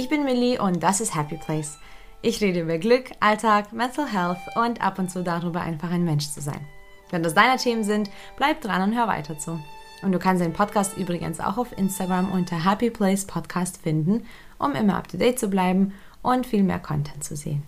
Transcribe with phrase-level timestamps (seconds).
[0.00, 1.76] Ich bin Millie und das ist Happy Place.
[2.22, 6.30] Ich rede über Glück, Alltag, Mental Health und ab und zu darüber, einfach ein Mensch
[6.30, 6.66] zu sein.
[7.10, 8.08] Wenn das deine Themen sind,
[8.38, 9.60] bleib dran und hör weiter zu.
[10.00, 14.24] Und du kannst den Podcast übrigens auch auf Instagram unter Happy Place Podcast finden,
[14.58, 17.62] um immer up to date zu bleiben und viel mehr Content zu sehen.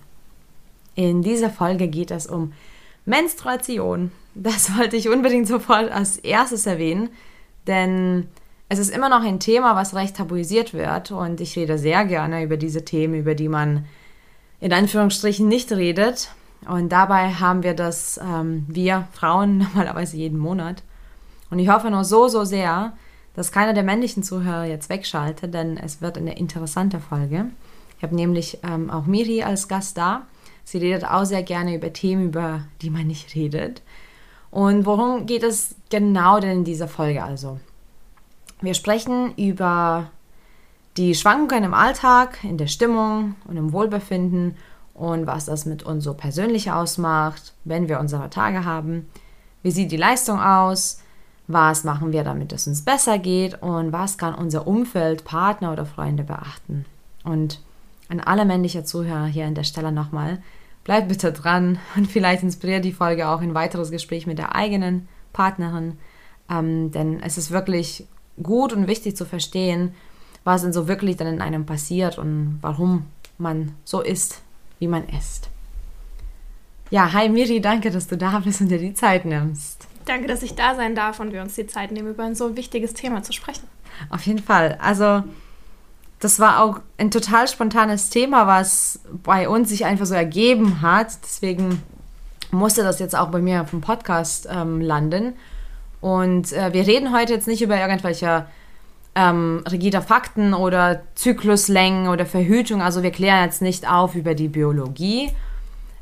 [0.95, 2.55] In dieser Folge geht es um
[3.05, 4.11] Menstruation.
[4.35, 7.11] Das wollte ich unbedingt sofort als erstes erwähnen,
[7.67, 8.27] denn
[8.72, 12.43] es ist immer noch ein Thema, was recht tabuisiert wird und ich rede sehr gerne
[12.43, 13.85] über diese Themen, über die man
[14.61, 16.30] in Anführungsstrichen nicht redet.
[16.67, 20.82] Und dabei haben wir das, ähm, wir Frauen, normalerweise jeden Monat.
[21.50, 22.94] Und ich hoffe nur so, so sehr,
[23.35, 27.50] dass keiner der männlichen Zuhörer jetzt wegschaltet, denn es wird eine interessante Folge.
[27.99, 30.22] Ich habe nämlich ähm, auch Miri als Gast da.
[30.64, 33.82] Sie redet auch sehr gerne über Themen, über die man nicht redet.
[34.50, 37.60] Und worum geht es genau denn in dieser Folge also?
[38.62, 40.10] Wir sprechen über
[40.96, 44.56] die Schwankungen im Alltag, in der Stimmung und im Wohlbefinden
[44.94, 49.08] und was das mit uns so persönlich ausmacht, wenn wir unsere Tage haben.
[49.62, 51.02] Wie sieht die Leistung aus?
[51.48, 53.60] Was machen wir, damit es uns besser geht?
[53.60, 56.84] Und was kann unser Umfeld, Partner oder Freunde beachten?
[57.24, 57.60] Und
[58.08, 60.41] an alle männliche Zuhörer hier an der Stelle nochmal,
[60.84, 65.08] bleibt bitte dran und vielleicht inspiriert die Folge auch ein weiteres Gespräch mit der eigenen
[65.32, 65.98] Partnerin,
[66.48, 68.06] ähm, denn es ist wirklich
[68.41, 69.94] gut und wichtig zu verstehen,
[70.44, 73.06] was denn so wirklich dann in einem passiert und warum
[73.38, 74.42] man so ist,
[74.78, 75.48] wie man ist.
[76.91, 79.86] Ja, hi Miri, danke, dass du da bist und dir die Zeit nimmst.
[80.05, 82.56] Danke, dass ich da sein darf und wir uns die Zeit nehmen, über ein so
[82.56, 83.66] wichtiges Thema zu sprechen.
[84.10, 84.78] Auf jeden Fall.
[84.80, 85.22] Also,
[86.19, 91.19] das war auch ein total spontanes Thema, was bei uns sich einfach so ergeben hat.
[91.22, 91.83] Deswegen
[92.50, 95.34] musste das jetzt auch bei mir auf dem Podcast ähm, landen.
[96.03, 98.44] Und äh, wir reden heute jetzt nicht über irgendwelche
[99.15, 102.82] ähm, rigide Fakten oder Zykluslängen oder Verhütung.
[102.82, 105.31] Also wir klären jetzt nicht auf über die Biologie.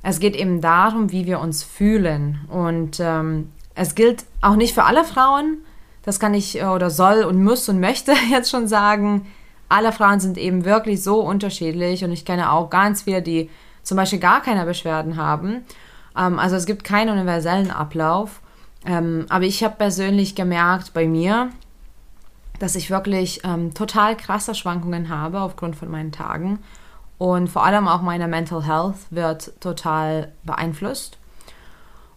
[0.02, 2.41] Es geht eben darum, wie wir uns fühlen.
[2.48, 5.58] Und ähm, es gilt auch nicht für alle Frauen.
[6.03, 9.26] Das kann ich äh, oder soll und muss und möchte jetzt schon sagen.
[9.69, 13.50] Alle Frauen sind eben wirklich so unterschiedlich und ich kenne auch ganz viele, die
[13.82, 15.64] zum Beispiel gar keine Beschwerden haben.
[16.16, 18.41] Ähm, also es gibt keinen universellen Ablauf.
[18.84, 21.50] Ähm, aber ich habe persönlich gemerkt bei mir,
[22.58, 26.58] dass ich wirklich ähm, total krasse Schwankungen habe aufgrund von meinen Tagen.
[27.18, 31.18] Und vor allem auch meine Mental Health wird total beeinflusst.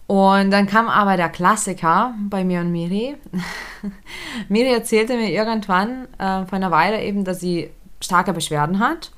[0.08, 3.16] Und dann kam aber der Klassiker bei mir und Miri.
[4.50, 7.70] Miri erzählte mir irgendwann äh, vor einer Weile eben, dass sie
[8.02, 9.12] starke Beschwerden hat.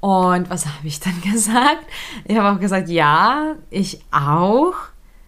[0.00, 1.84] Und was habe ich dann gesagt?
[2.24, 4.74] Ich habe auch gesagt, ja, ich auch.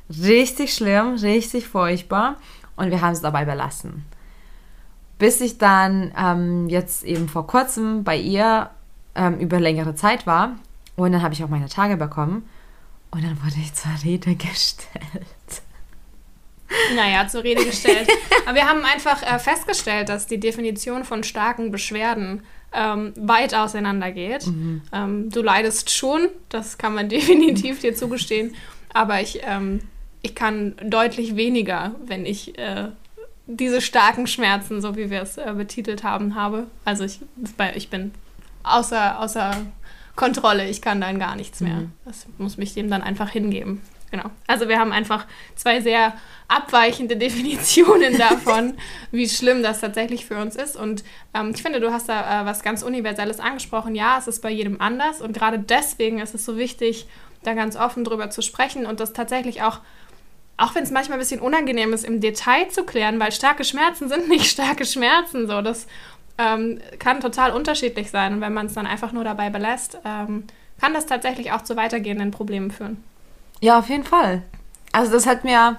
[0.09, 2.37] Richtig schlimm, richtig furchtbar.
[2.77, 4.05] Und wir haben es dabei belassen.
[5.19, 8.71] Bis ich dann ähm, jetzt eben vor kurzem bei ihr
[9.15, 10.57] ähm, über längere Zeit war.
[10.97, 12.49] Und dann habe ich auch meine Tage bekommen.
[13.11, 15.63] Und dann wurde ich zur Rede gestellt.
[16.97, 18.09] Naja, zur Rede gestellt.
[18.45, 24.11] Aber wir haben einfach äh, festgestellt, dass die Definition von starken Beschwerden ähm, weit auseinander
[24.11, 24.47] geht.
[24.47, 24.83] Mhm.
[24.93, 28.55] Ähm, du leidest schon, das kann man definitiv dir zugestehen.
[28.93, 29.81] Aber ich ähm,
[30.25, 32.89] ich kann deutlich weniger, wenn ich äh,
[33.47, 36.67] diese starken Schmerzen, so wie wir es äh, betitelt haben, habe.
[36.87, 37.21] Also ich,
[37.75, 38.13] ich bin
[38.63, 39.55] außer, außer
[40.17, 41.75] Kontrolle, ich kann dann gar nichts mehr.
[41.75, 41.93] Mhm.
[42.07, 43.83] Das muss mich dem dann einfach hingeben.
[44.11, 44.31] Genau.
[44.47, 45.27] Also wir haben einfach
[45.57, 46.15] zwei sehr
[46.49, 48.79] abweichende Definitionen davon,
[49.11, 50.75] wie schlimm das tatsächlich für uns ist.
[50.75, 53.95] Und ähm, ich finde, du hast da äh, was ganz Universelles angesprochen.
[53.95, 55.21] Ja, es ist bei jedem anders.
[55.21, 57.09] Und gerade deswegen ist es so wichtig,
[57.43, 59.81] da ganz offen drüber zu sprechen und das tatsächlich auch
[60.57, 64.09] auch wenn es manchmal ein bisschen unangenehm ist, im Detail zu klären, weil starke Schmerzen
[64.09, 65.47] sind nicht starke Schmerzen.
[65.47, 65.87] So, das
[66.39, 68.35] ähm, kann total unterschiedlich sein.
[68.35, 70.45] Und wenn man es dann einfach nur dabei belässt, ähm,
[70.81, 73.03] kann das tatsächlich auch zu weitergehenden Problemen führen.
[73.61, 74.43] Ja, auf jeden Fall.
[74.93, 75.77] Also das hat mir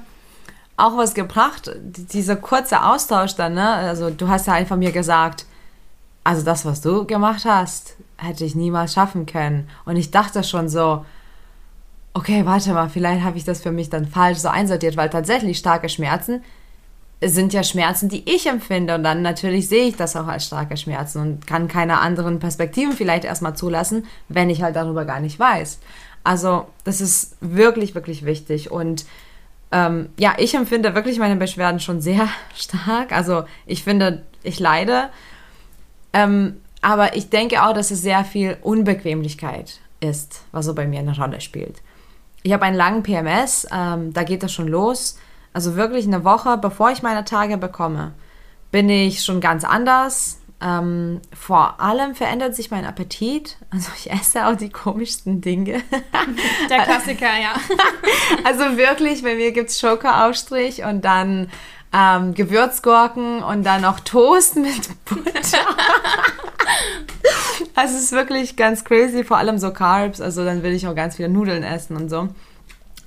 [0.78, 3.70] auch was gebracht, dieser kurze Austausch dann, ne?
[3.70, 5.46] Also du hast ja einfach mir gesagt,
[6.24, 9.70] also das, was du gemacht hast, hätte ich niemals schaffen können.
[9.86, 11.06] Und ich dachte schon so,
[12.16, 15.58] okay, warte mal, vielleicht habe ich das für mich dann falsch so einsortiert, weil tatsächlich
[15.58, 16.42] starke Schmerzen
[17.22, 20.78] sind ja Schmerzen, die ich empfinde und dann natürlich sehe ich das auch als starke
[20.78, 25.40] Schmerzen und kann keine anderen Perspektiven vielleicht erstmal zulassen, wenn ich halt darüber gar nicht
[25.40, 25.80] weiß.
[26.24, 29.06] Also das ist wirklich, wirklich wichtig und
[29.72, 33.12] ähm, ja, ich empfinde wirklich meine Beschwerden schon sehr stark.
[33.12, 35.10] Also ich finde, ich leide,
[36.14, 41.00] ähm, aber ich denke auch, dass es sehr viel Unbequemlichkeit ist, was so bei mir
[41.00, 41.82] eine Rolle spielt.
[42.46, 45.18] Ich habe einen langen PMS, ähm, da geht das schon los.
[45.52, 48.14] Also wirklich eine Woche, bevor ich meine Tage bekomme,
[48.70, 50.40] bin ich schon ganz anders.
[50.62, 53.58] Ähm, vor allem verändert sich mein Appetit.
[53.72, 55.82] Also ich esse auch die komischsten Dinge.
[56.70, 57.56] Der Klassiker, ja.
[58.44, 61.50] Also wirklich, bei mir gibt es Schokoaufstrich und dann
[61.96, 65.60] ähm, Gewürzgurken und dann noch Toast mit Butter.
[67.84, 70.20] es ist wirklich ganz crazy, vor allem so Carbs.
[70.20, 72.28] Also dann will ich auch ganz viele Nudeln essen und so.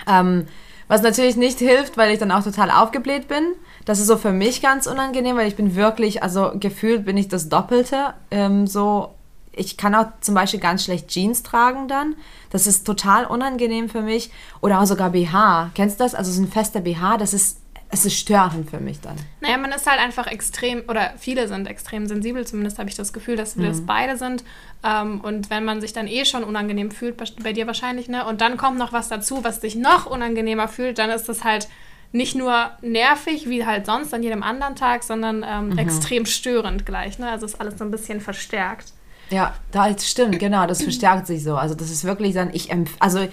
[0.06, 0.46] Ähm,
[0.86, 3.44] was natürlich nicht hilft, weil ich dann auch total aufgebläht bin.
[3.84, 7.28] Das ist so für mich ganz unangenehm, weil ich bin wirklich, also gefühlt bin ich
[7.28, 8.14] das Doppelte.
[8.30, 9.14] Ähm, so,
[9.52, 12.14] ich kann auch zum Beispiel ganz schlecht Jeans tragen dann.
[12.48, 14.30] Das ist total unangenehm für mich.
[14.62, 15.72] Oder auch sogar BH.
[15.74, 16.14] Kennst du das?
[16.14, 17.58] Also so ein fester BH, das ist
[17.90, 19.16] es ist störend für mich dann.
[19.40, 23.12] Naja, man ist halt einfach extrem, oder viele sind extrem sensibel, zumindest habe ich das
[23.12, 23.68] Gefühl, dass wir mhm.
[23.68, 24.44] das beide sind.
[24.84, 28.26] Ähm, und wenn man sich dann eh schon unangenehm fühlt, bei dir wahrscheinlich, ne?
[28.26, 31.68] Und dann kommt noch was dazu, was dich noch unangenehmer fühlt, dann ist das halt
[32.12, 35.78] nicht nur nervig, wie halt sonst an jedem anderen Tag, sondern ähm, mhm.
[35.78, 37.18] extrem störend gleich.
[37.18, 37.30] Ne?
[37.30, 38.92] Also ist alles so ein bisschen verstärkt.
[39.30, 41.56] Ja, das stimmt, genau, das verstärkt sich so.
[41.56, 43.28] Also das ist wirklich dann, ich empf also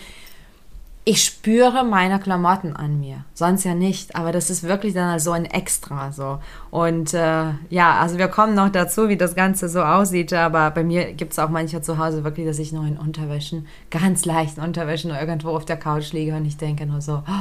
[1.08, 3.24] ich spüre meine Klamotten an mir.
[3.36, 4.16] Sonst ja nicht.
[4.16, 6.40] Aber das ist wirklich dann so ein Extra so.
[6.72, 10.34] Und äh, ja, also wir kommen noch dazu, wie das Ganze so aussieht.
[10.34, 13.68] Aber bei mir gibt es auch manchmal zu Hause wirklich, dass ich nur in Unterwäschen,
[13.92, 17.32] ganz leichten Unterwäschen irgendwo auf der Couch liege und ich denke nur so, oh,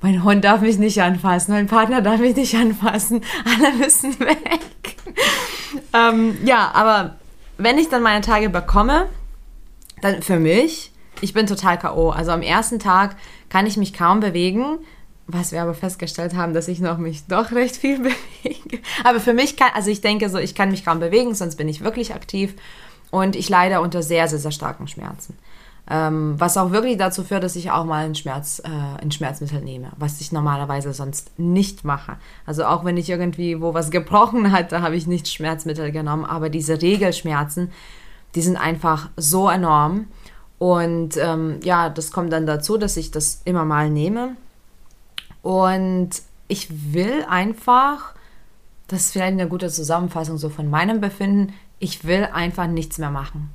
[0.00, 4.96] mein Hund darf mich nicht anfassen, mein Partner darf mich nicht anfassen, alle müssen weg.
[5.92, 7.16] ähm, ja, aber
[7.58, 9.04] wenn ich dann meine Tage bekomme,
[10.00, 10.89] dann für mich
[11.20, 12.10] ich bin total K.O.
[12.10, 13.16] Also am ersten Tag
[13.48, 14.78] kann ich mich kaum bewegen,
[15.26, 17.98] was wir aber festgestellt haben, dass ich noch mich doch recht viel
[18.42, 18.78] bewege.
[19.04, 21.68] Aber für mich kann, also ich denke so, ich kann mich kaum bewegen, sonst bin
[21.68, 22.54] ich wirklich aktiv
[23.10, 25.36] und ich leide unter sehr, sehr, sehr starken Schmerzen.
[25.88, 29.60] Ähm, was auch wirklich dazu führt, dass ich auch mal ein, Schmerz, äh, ein Schmerzmittel
[29.60, 32.16] nehme, was ich normalerweise sonst nicht mache.
[32.46, 36.24] Also auch wenn ich irgendwie wo was gebrochen hat, da habe ich nicht Schmerzmittel genommen,
[36.24, 37.72] aber diese Regelschmerzen,
[38.36, 40.06] die sind einfach so enorm
[40.60, 44.36] und ähm, ja, das kommt dann dazu, dass ich das immer mal nehme.
[45.40, 46.10] Und
[46.48, 48.14] ich will einfach,
[48.86, 53.10] das ist vielleicht eine gute Zusammenfassung so von meinem Befinden, ich will einfach nichts mehr
[53.10, 53.48] machen.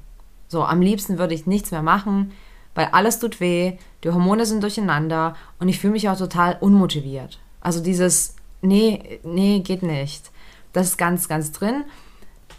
[0.48, 2.32] So, am liebsten würde ich nichts mehr machen,
[2.74, 7.38] weil alles tut weh, die Hormone sind durcheinander und ich fühle mich auch total unmotiviert.
[7.62, 10.32] Also dieses, nee, nee, geht nicht.
[10.74, 11.84] Das ist ganz, ganz drin.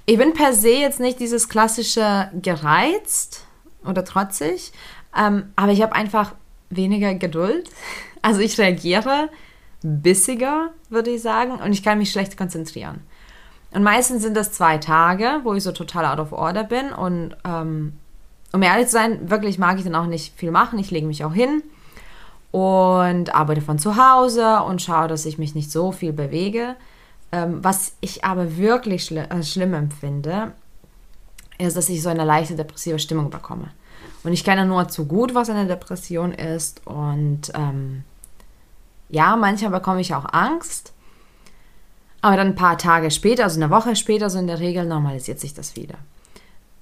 [0.04, 3.45] Ich bin per se jetzt nicht dieses klassische gereizt,
[3.86, 4.72] oder trotzig,
[5.16, 6.34] ähm, aber ich habe einfach
[6.70, 7.70] weniger Geduld.
[8.22, 9.28] Also ich reagiere
[9.82, 13.00] bissiger, würde ich sagen, und ich kann mich schlecht konzentrieren.
[13.70, 16.92] Und meistens sind das zwei Tage, wo ich so total out of order bin.
[16.92, 17.92] Und ähm,
[18.52, 20.78] um ehrlich zu sein, wirklich mag ich dann auch nicht viel machen.
[20.78, 21.62] Ich lege mich auch hin
[22.52, 26.76] und arbeite von zu Hause und schaue, dass ich mich nicht so viel bewege.
[27.32, 30.52] Ähm, was ich aber wirklich schli äh, schlimm empfinde,
[31.58, 33.70] ist, dass ich so eine leichte depressive Stimmung bekomme.
[34.24, 36.86] Und ich kenne nur zu gut, was eine Depression ist.
[36.86, 38.04] Und ähm,
[39.08, 40.92] ja, manchmal bekomme ich auch Angst.
[42.22, 45.38] Aber dann ein paar Tage später, also eine Woche später, so in der Regel normalisiert
[45.38, 45.94] sich das wieder.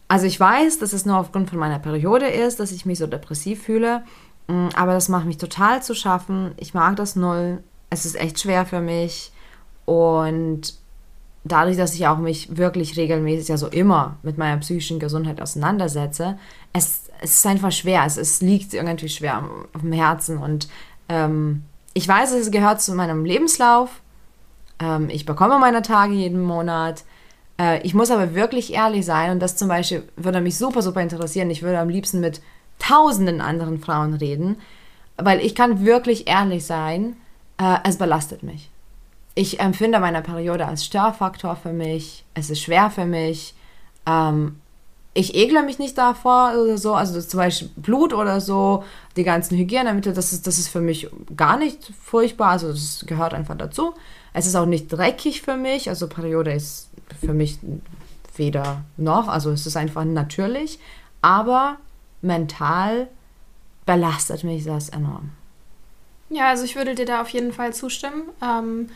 [0.08, 3.06] Also ich weiß, dass es nur aufgrund von meiner Periode ist, dass ich mich so
[3.06, 4.04] depressiv fühle.
[4.46, 6.52] Mm, aber das macht mich total zu schaffen.
[6.56, 7.62] Ich mag das null.
[7.90, 9.32] Es ist echt schwer für mich.
[9.84, 10.74] Und
[11.44, 16.38] dadurch, dass ich auch mich wirklich regelmäßig, also immer mit meiner psychischen Gesundheit auseinandersetze,
[16.72, 18.04] es, es ist einfach schwer.
[18.06, 20.38] Es, es liegt irgendwie schwer auf dem Herzen.
[20.38, 20.68] Und
[21.08, 24.00] ähm, ich weiß, es gehört zu meinem Lebenslauf.
[24.80, 27.04] Ähm, ich bekomme meine Tage jeden Monat.
[27.60, 29.30] Äh, ich muss aber wirklich ehrlich sein.
[29.30, 31.50] Und das zum Beispiel würde mich super, super interessieren.
[31.50, 32.40] Ich würde am liebsten mit
[32.78, 34.56] tausenden anderen Frauen reden.
[35.16, 37.16] Weil ich kann wirklich ehrlich sein.
[37.58, 38.70] Äh, es belastet mich
[39.34, 42.24] ich empfinde meine Periode als Störfaktor für mich.
[42.34, 43.54] Es ist schwer für mich.
[44.06, 44.60] Ähm,
[45.12, 46.94] ich egle mich nicht davor oder so.
[46.94, 48.84] Also zum Beispiel Blut oder so,
[49.16, 52.50] die ganzen Hygienemittel, das ist, das ist für mich gar nicht furchtbar.
[52.50, 53.94] Also das gehört einfach dazu.
[54.32, 55.88] Es ist auch nicht dreckig für mich.
[55.88, 57.58] Also Periode ist für mich
[58.36, 59.28] weder noch.
[59.28, 60.78] Also es ist einfach natürlich.
[61.22, 61.76] Aber
[62.22, 63.08] mental
[63.86, 65.30] belastet mich das enorm.
[66.30, 68.24] Ja, also ich würde dir da auf jeden Fall zustimmen.
[68.42, 68.88] Ähm,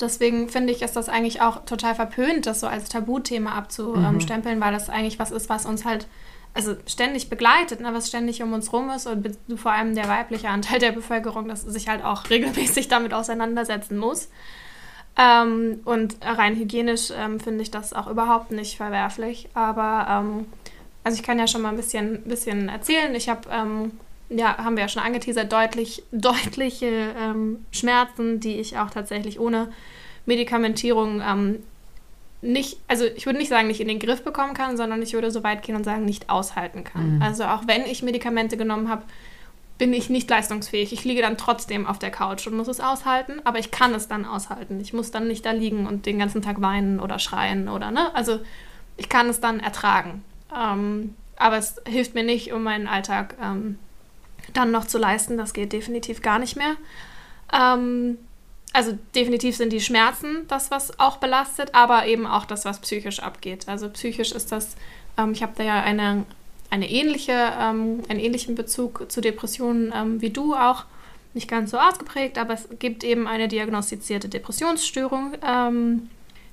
[0.00, 4.62] Deswegen finde ich, ist das eigentlich auch total verpönt, das so als Tabuthema abzustempeln, mhm.
[4.62, 6.06] weil das eigentlich was ist, was uns halt
[6.54, 10.48] also ständig begleitet, ne, was ständig um uns rum ist und vor allem der weibliche
[10.48, 14.28] Anteil der Bevölkerung, dass sich halt auch regelmäßig damit auseinandersetzen muss.
[15.16, 19.48] Ähm, und rein hygienisch ähm, finde ich das auch überhaupt nicht verwerflich.
[19.54, 20.46] Aber ähm,
[21.04, 23.14] also ich kann ja schon mal ein bisschen, bisschen erzählen.
[23.14, 23.92] Ich habe ähm,
[24.36, 29.72] ja, haben wir ja schon angeteasert, deutlich, deutliche ähm, Schmerzen, die ich auch tatsächlich ohne
[30.26, 31.62] Medikamentierung ähm,
[32.42, 35.30] nicht, also ich würde nicht sagen, nicht in den Griff bekommen kann, sondern ich würde
[35.30, 37.16] so weit gehen und sagen, nicht aushalten kann.
[37.16, 37.22] Mhm.
[37.22, 39.02] Also auch wenn ich Medikamente genommen habe,
[39.78, 40.92] bin ich nicht leistungsfähig.
[40.92, 44.08] Ich liege dann trotzdem auf der Couch und muss es aushalten, aber ich kann es
[44.08, 44.80] dann aushalten.
[44.80, 48.14] Ich muss dann nicht da liegen und den ganzen Tag weinen oder schreien oder ne.
[48.14, 48.40] Also
[48.96, 50.22] ich kann es dann ertragen.
[50.54, 53.78] Ähm, aber es hilft mir nicht, um meinen Alltag ähm,
[54.52, 55.36] dann noch zu leisten.
[55.36, 56.76] Das geht definitiv gar nicht mehr.
[57.52, 58.18] Ähm,
[58.74, 63.20] also definitiv sind die Schmerzen das, was auch belastet, aber eben auch das, was psychisch
[63.20, 63.68] abgeht.
[63.68, 64.74] Also psychisch ist das,
[65.16, 66.24] ähm, ich habe da ja eine,
[66.70, 70.86] eine ähnliche, ähm, einen ähnlichen Bezug zu Depressionen ähm, wie du auch.
[71.34, 76.10] Nicht ganz so ausgeprägt, aber es gibt eben eine diagnostizierte Depressionsstörung, ähm,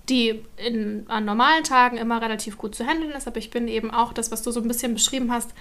[0.09, 3.27] die in, an normalen Tagen immer relativ gut zu handeln ist.
[3.27, 5.51] Aber ich bin eben auch das, was du so ein bisschen beschrieben hast,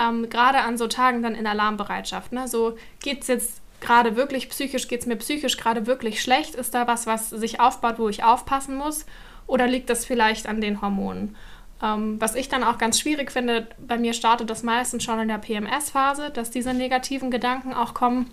[0.00, 2.32] ähm, gerade an so Tagen dann in Alarmbereitschaft.
[2.32, 2.48] Ne?
[2.48, 6.54] So geht es jetzt gerade wirklich psychisch, geht es mir psychisch gerade wirklich schlecht?
[6.54, 9.04] Ist da was, was sich aufbaut, wo ich aufpassen muss?
[9.46, 11.36] Oder liegt das vielleicht an den Hormonen?
[11.82, 15.28] Ähm, was ich dann auch ganz schwierig finde, bei mir startet das meistens schon in
[15.28, 18.30] der PMS-Phase, dass diese negativen Gedanken auch kommen.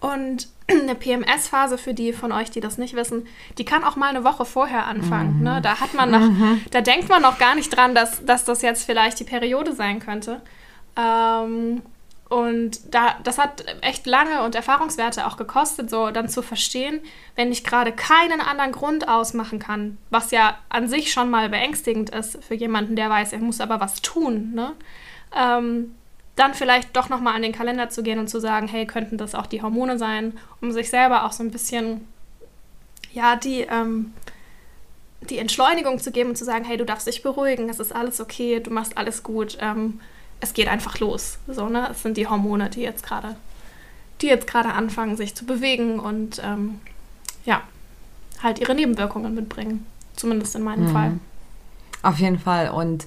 [0.00, 3.26] Und eine PMS-Phase für die von euch, die das nicht wissen,
[3.58, 5.38] die kann auch mal eine Woche vorher anfangen.
[5.38, 5.42] Mhm.
[5.44, 5.60] Ne?
[5.62, 6.62] Da hat man noch, mhm.
[6.70, 10.00] da denkt man noch gar nicht dran, dass, dass das jetzt vielleicht die Periode sein
[10.00, 10.40] könnte.
[10.96, 11.82] Ähm,
[12.30, 17.00] und da, das hat echt lange und Erfahrungswerte auch gekostet, so dann zu verstehen,
[17.34, 22.10] wenn ich gerade keinen anderen Grund ausmachen kann, was ja an sich schon mal beängstigend
[22.10, 24.74] ist für jemanden, der weiß, er muss aber was tun, ne?
[25.36, 25.96] Ähm,
[26.40, 29.34] dann vielleicht doch nochmal an den Kalender zu gehen und zu sagen, hey, könnten das
[29.34, 32.06] auch die Hormone sein, um sich selber auch so ein bisschen,
[33.12, 34.12] ja, die, ähm,
[35.28, 38.20] die Entschleunigung zu geben und zu sagen, hey, du darfst dich beruhigen, es ist alles
[38.20, 39.58] okay, du machst alles gut.
[39.60, 40.00] Ähm,
[40.40, 41.38] es geht einfach los.
[41.46, 41.88] So, ne?
[41.90, 43.36] Es sind die Hormone, die jetzt gerade,
[44.22, 46.80] die jetzt gerade anfangen, sich zu bewegen und ähm,
[47.44, 47.62] ja,
[48.42, 49.84] halt ihre Nebenwirkungen mitbringen.
[50.16, 50.92] Zumindest in meinem mhm.
[50.92, 51.12] Fall.
[52.02, 52.70] Auf jeden Fall.
[52.70, 53.06] Und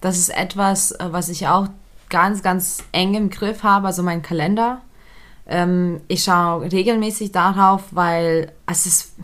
[0.00, 1.68] das ist etwas, äh, was ich auch
[2.10, 4.82] ganz, ganz eng im Griff habe, also mein Kalender.
[5.46, 9.14] Ähm, ich schaue regelmäßig darauf, weil es ist,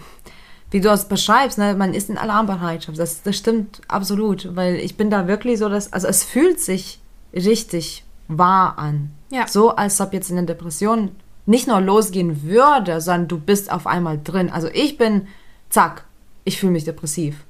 [0.70, 2.98] wie du es beschreibst, ne, man ist in Alarmbereitschaft.
[2.98, 7.00] Das, das stimmt absolut, weil ich bin da wirklich so, dass, also es fühlt sich
[7.34, 9.10] richtig wahr an.
[9.30, 9.46] Ja.
[9.46, 11.10] So, als ob jetzt in der Depression
[11.46, 14.50] nicht nur losgehen würde, sondern du bist auf einmal drin.
[14.50, 15.28] Also ich bin,
[15.70, 16.04] zack,
[16.44, 17.44] ich fühle mich depressiv.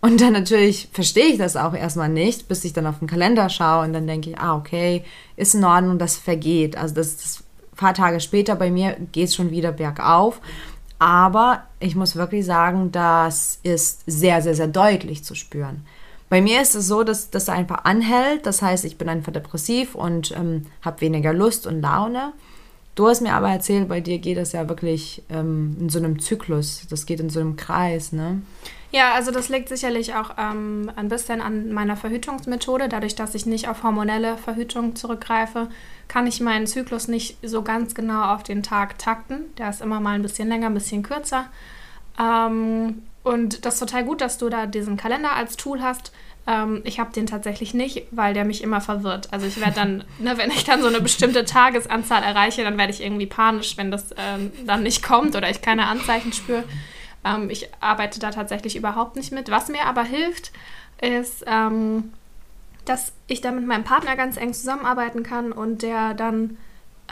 [0.00, 3.50] Und dann natürlich verstehe ich das auch erstmal nicht, bis ich dann auf den Kalender
[3.50, 5.04] schaue und dann denke ich, ah, okay,
[5.36, 6.76] ist in Ordnung, das vergeht.
[6.76, 7.44] Also das, das
[7.80, 10.40] paar Tage später bei mir geht es schon wieder bergauf.
[10.98, 15.86] Aber ich muss wirklich sagen, das ist sehr, sehr, sehr deutlich zu spüren.
[16.28, 18.46] Bei mir ist es so, dass das einfach anhält.
[18.46, 22.32] Das heißt, ich bin einfach depressiv und ähm, habe weniger Lust und Laune.
[22.94, 26.20] Du hast mir aber erzählt, bei dir geht das ja wirklich ähm, in so einem
[26.20, 26.82] Zyklus.
[26.90, 28.42] Das geht in so einem Kreis, ne?
[28.92, 32.88] Ja, also das liegt sicherlich auch ähm, ein bisschen an meiner Verhütungsmethode.
[32.88, 35.68] Dadurch, dass ich nicht auf hormonelle Verhütung zurückgreife,
[36.08, 39.54] kann ich meinen Zyklus nicht so ganz genau auf den Tag takten.
[39.58, 41.46] Der ist immer mal ein bisschen länger, ein bisschen kürzer.
[42.18, 46.12] Ähm, und das ist total gut, dass du da diesen Kalender als Tool hast.
[46.48, 49.32] Ähm, ich habe den tatsächlich nicht, weil der mich immer verwirrt.
[49.32, 52.92] Also ich werde dann, ne, wenn ich dann so eine bestimmte Tagesanzahl erreiche, dann werde
[52.92, 56.64] ich irgendwie panisch, wenn das ähm, dann nicht kommt oder ich keine Anzeichen spüre.
[57.24, 59.50] Ähm, ich arbeite da tatsächlich überhaupt nicht mit.
[59.50, 60.52] Was mir aber hilft,
[61.00, 62.12] ist, ähm,
[62.84, 66.56] dass ich da mit meinem Partner ganz eng zusammenarbeiten kann und der dann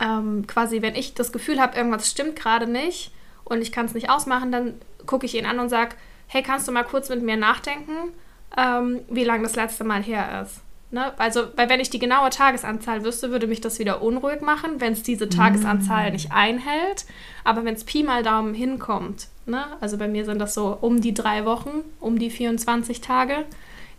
[0.00, 3.12] ähm, quasi, wenn ich das Gefühl habe, irgendwas stimmt gerade nicht
[3.44, 4.74] und ich kann es nicht ausmachen, dann
[5.06, 5.96] gucke ich ihn an und sage,
[6.26, 8.12] hey, kannst du mal kurz mit mir nachdenken,
[8.56, 10.60] ähm, wie lange das letzte Mal her ist?
[10.90, 11.12] Ne?
[11.18, 14.94] Also, weil wenn ich die genaue Tagesanzahl wüsste, würde mich das wieder unruhig machen, wenn
[14.94, 16.12] es diese Tagesanzahl mm.
[16.12, 17.04] nicht einhält.
[17.44, 19.64] Aber wenn es Pi mal Daumen hinkommt, ne?
[19.80, 23.44] also bei mir sind das so um die drei Wochen, um die 24 Tage,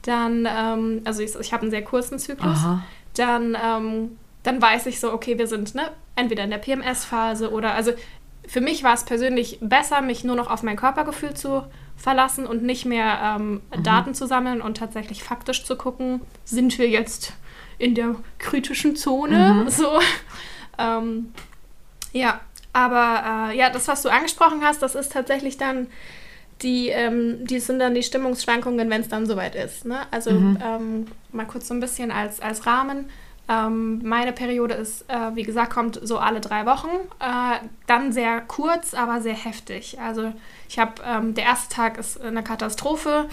[0.02, 2.58] dann, ähm, also ich, ich habe einen sehr kurzen Zyklus,
[3.16, 7.74] dann, ähm, dann weiß ich so, okay, wir sind ne, entweder in der PMS-Phase oder,
[7.74, 7.92] also
[8.48, 11.66] für mich war es persönlich besser, mich nur noch auf mein Körpergefühl zu
[12.00, 13.84] verlassen und nicht mehr ähm, mhm.
[13.84, 17.34] Daten zu sammeln und tatsächlich faktisch zu gucken, sind wir jetzt
[17.78, 19.66] in der kritischen Zone?
[19.66, 19.70] Mhm.
[19.80, 20.00] So.
[20.78, 21.34] Ähm,
[22.14, 22.40] ja,
[22.72, 25.88] aber äh, ja, das, was du angesprochen hast, das ist tatsächlich dann
[26.62, 29.86] die, ähm, die sind dann die Stimmungsschwankungen, wenn es dann soweit ist.
[29.86, 30.00] Ne?
[30.12, 30.58] Also mhm.
[30.64, 33.10] ähm, mal kurz so ein bisschen als, als Rahmen.
[33.48, 36.90] Ähm, meine Periode ist, äh, wie gesagt, kommt so alle drei Wochen.
[37.20, 40.00] Äh, dann sehr kurz, aber sehr heftig.
[40.00, 40.34] Also
[40.70, 43.28] ich habe, ähm, der erste Tag ist eine Katastrophe.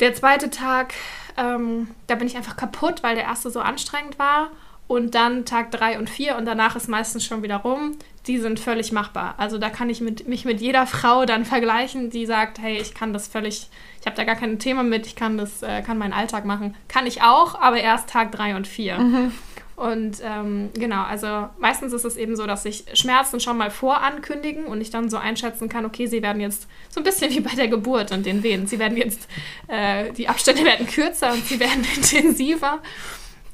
[0.00, 0.94] Der zweite Tag,
[1.36, 4.50] ähm, da bin ich einfach kaputt, weil der erste so anstrengend war.
[4.88, 7.96] und dann Tag 3 und 4 und danach ist meistens schon wieder rum.
[8.28, 9.34] Die sind völlig machbar.
[9.36, 12.94] Also da kann ich mit, mich mit jeder Frau dann vergleichen, die sagt, hey, ich
[12.94, 13.68] kann das völlig,
[14.00, 16.76] ich habe da gar kein Thema mit, ich kann das, äh, kann meinen Alltag machen.
[16.86, 18.98] Kann ich auch, aber erst Tag 3 und 4.
[18.98, 19.32] Mhm.
[19.76, 24.64] Und ähm, genau, also meistens ist es eben so, dass sich Schmerzen schon mal vorankündigen
[24.64, 27.54] und ich dann so einschätzen kann, okay, sie werden jetzt so ein bisschen wie bei
[27.54, 28.66] der Geburt und den Wehen.
[28.66, 29.28] Sie werden jetzt,
[29.68, 32.78] äh, die Abstände werden kürzer und sie werden intensiver.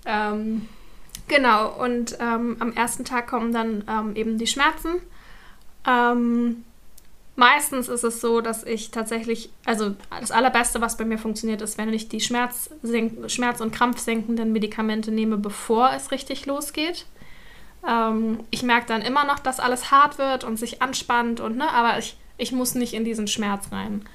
[0.06, 0.68] Ähm,
[1.26, 5.00] genau, und ähm, am ersten Tag kommen dann ähm, eben die Schmerzen.
[5.84, 6.64] Ähm,
[7.34, 11.78] Meistens ist es so, dass ich tatsächlich, also das Allerbeste, was bei mir funktioniert, ist,
[11.78, 12.68] wenn ich die Schmerz,
[13.26, 17.06] Schmerz- und krampfsenkenden Medikamente nehme, bevor es richtig losgeht.
[17.88, 21.70] Ähm, ich merke dann immer noch, dass alles hart wird und sich anspannt und ne,
[21.70, 24.06] aber ich, ich muss nicht in diesen Schmerz rein.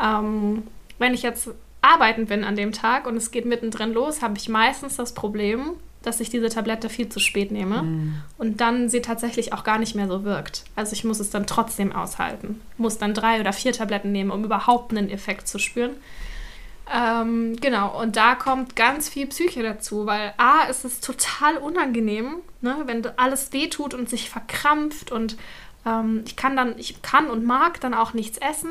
[0.00, 0.64] Ähm,
[0.98, 4.50] wenn ich jetzt arbeiten bin an dem Tag und es geht mittendrin los, habe ich
[4.50, 5.76] meistens das Problem,
[6.06, 8.14] dass ich diese Tablette viel zu spät nehme mhm.
[8.38, 10.62] und dann sie tatsächlich auch gar nicht mehr so wirkt.
[10.76, 12.60] Also ich muss es dann trotzdem aushalten.
[12.78, 15.90] Muss dann drei oder vier Tabletten nehmen, um überhaupt einen Effekt zu spüren.
[16.94, 22.36] Ähm, genau, und da kommt ganz viel Psyche dazu, weil A ist es total unangenehm,
[22.60, 25.36] ne, wenn alles wehtut und sich verkrampft und
[25.84, 28.70] ähm, ich kann dann, ich kann und mag dann auch nichts essen.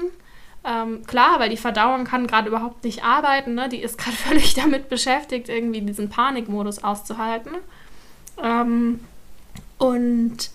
[0.66, 3.54] Ähm, klar, weil die Verdauung kann gerade überhaupt nicht arbeiten.
[3.54, 3.70] Ne?
[3.70, 7.54] Die ist gerade völlig damit beschäftigt, irgendwie diesen Panikmodus auszuhalten.
[8.42, 9.00] Ähm,
[9.78, 10.50] und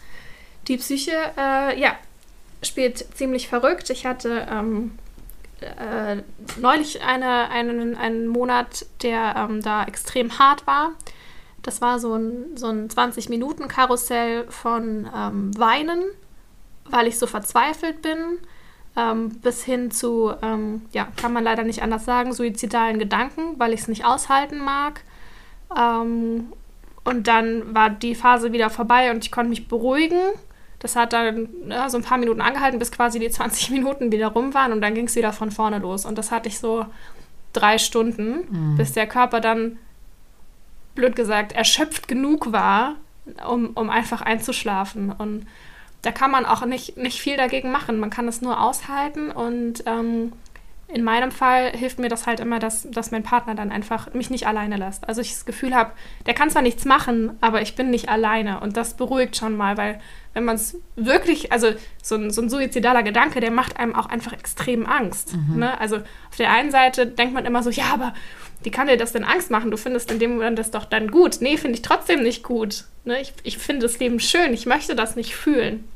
[0.69, 1.97] die Psyche, äh, ja,
[2.63, 3.89] spielt ziemlich verrückt.
[3.91, 4.99] Ich hatte ähm,
[5.61, 6.23] äh,
[6.61, 10.93] neulich eine, einen, einen Monat, der ähm, da extrem hart war.
[11.63, 16.03] Das war so ein, so ein 20-Minuten-Karussell von ähm, Weinen,
[16.87, 18.39] weil ich so verzweifelt bin
[19.01, 23.73] ähm, bis hin zu, ähm, ja, kann man leider nicht anders sagen, suizidalen Gedanken, weil
[23.73, 25.03] ich es nicht aushalten mag.
[25.77, 26.53] Ähm,
[27.05, 30.21] und dann war die Phase wieder vorbei und ich konnte mich beruhigen.
[30.81, 34.29] Das hat dann ja, so ein paar Minuten angehalten, bis quasi die 20 Minuten wieder
[34.29, 36.05] rum waren und dann ging es wieder von vorne los.
[36.05, 36.85] Und das hatte ich so
[37.53, 38.77] drei Stunden, mhm.
[38.77, 39.79] bis der Körper dann,
[40.95, 42.97] blöd gesagt, erschöpft genug war,
[43.49, 45.11] um, um einfach einzuschlafen.
[45.13, 45.47] Und
[46.03, 47.99] da kann man auch nicht, nicht viel dagegen machen.
[47.99, 50.33] Man kann es nur aushalten und ähm,
[50.93, 54.31] in meinem Fall hilft mir das halt immer, dass, dass mein Partner dann einfach mich
[54.31, 55.09] nicht alleine lässt.
[55.09, 55.93] Also ich das Gefühl habe,
[56.27, 59.77] der kann zwar nichts machen, aber ich bin nicht alleine und das beruhigt schon mal,
[59.77, 60.01] weil
[60.35, 61.73] wenn man es wirklich, also
[62.03, 65.35] so ein, so ein suizidaler Gedanke, der macht einem auch einfach extrem Angst.
[65.35, 65.59] Mhm.
[65.59, 65.81] Ne?
[65.81, 68.15] Also auf der einen Seite denkt man immer so, ja, aber
[68.63, 69.71] wie kann dir das denn Angst machen?
[69.71, 71.39] Du findest in dem Moment das doch dann gut.
[71.41, 72.85] Nee, finde ich trotzdem nicht gut.
[73.05, 73.21] Ne?
[73.21, 74.53] Ich, ich finde das Leben schön.
[74.53, 75.89] Ich möchte das nicht fühlen.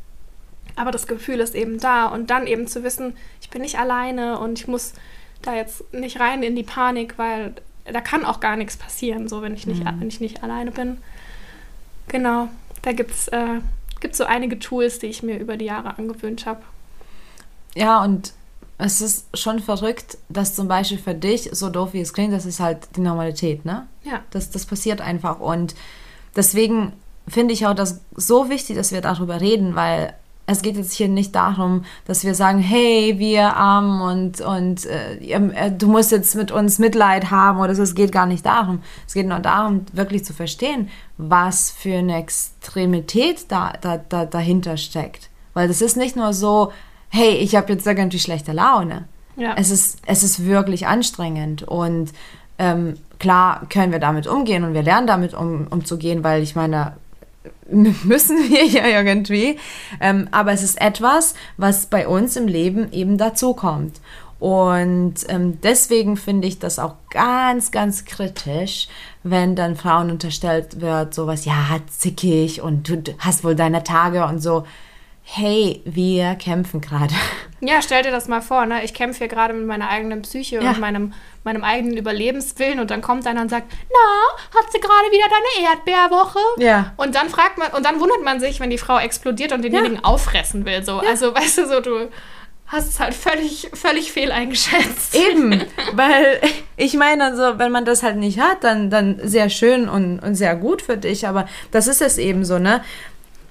[0.77, 2.07] Aber das Gefühl ist eben da.
[2.07, 4.95] Und dann eben zu wissen, ich bin nicht alleine und ich muss
[5.43, 7.55] da jetzt nicht rein in die Panik, weil
[7.85, 10.01] da kann auch gar nichts passieren, so wenn ich nicht, mhm.
[10.01, 10.97] wenn ich nicht alleine bin.
[12.09, 12.49] Genau,
[12.81, 13.61] da gibt es äh,
[14.13, 16.63] so einige Tools, die ich mir über die Jahre angewöhnt habe.
[17.75, 18.33] Ja, und
[18.79, 22.47] es ist schon verrückt, dass zum Beispiel für dich, so doof wie es klingt, das
[22.47, 23.87] ist halt die Normalität, ne?
[24.05, 24.23] Ja.
[24.31, 25.39] Das, das passiert einfach.
[25.39, 25.75] Und
[26.35, 26.95] deswegen
[27.29, 30.15] finde ich auch das so wichtig, dass wir darüber reden, weil
[30.47, 35.17] es geht jetzt hier nicht darum, dass wir sagen, hey, wir arm und, und äh,
[35.17, 37.83] äh, du musst jetzt mit uns Mitleid haben oder so.
[37.83, 38.83] Es geht gar nicht darum.
[39.07, 44.77] Es geht nur darum, wirklich zu verstehen, was für eine Extremität da, da, da dahinter
[44.77, 45.31] steckt.
[45.55, 46.73] Weil das ist nicht nur so,
[47.09, 49.05] hey, ich habe jetzt irgendwie schlechte Laune.
[49.37, 49.55] Ja.
[49.57, 52.13] Es, ist, es ist wirklich anstrengend und
[52.59, 56.93] ähm, klar können wir damit umgehen und wir lernen damit um, umzugehen, weil ich meine,
[57.71, 59.59] müssen wir ja irgendwie.
[60.01, 64.01] Ähm, aber es ist etwas, was bei uns im Leben eben dazukommt.
[64.41, 68.89] Und ähm, deswegen finde ich das auch ganz, ganz kritisch,
[69.23, 74.41] wenn dann Frauen unterstellt wird, sowas, ja, zickig und du hast wohl deine Tage und
[74.41, 74.65] so
[75.25, 77.15] hey, wir kämpfen gerade.
[77.61, 78.85] Ja, stell dir das mal vor, ne?
[78.85, 80.71] Ich kämpfe hier gerade mit meiner eigenen Psyche ja.
[80.71, 85.11] und meinem, meinem eigenen Überlebenswillen und dann kommt einer und sagt, na, hat sie gerade
[85.11, 86.39] wieder deine Erdbeerwoche?
[86.59, 86.93] Ja.
[86.99, 89.97] Und dann fragt man, und dann wundert man sich, wenn die Frau explodiert und denjenigen
[89.97, 90.05] ja.
[90.05, 90.85] auffressen will.
[90.85, 91.03] So.
[91.03, 91.09] Ja.
[91.09, 92.11] Also, weißt du, so du
[92.67, 95.15] hast es halt völlig, völlig fehl eingeschätzt.
[95.15, 95.63] Eben,
[95.95, 96.41] weil
[96.77, 100.35] ich meine, also, wenn man das halt nicht hat, dann, dann sehr schön und, und
[100.35, 102.83] sehr gut für dich, aber das ist es eben so, ne?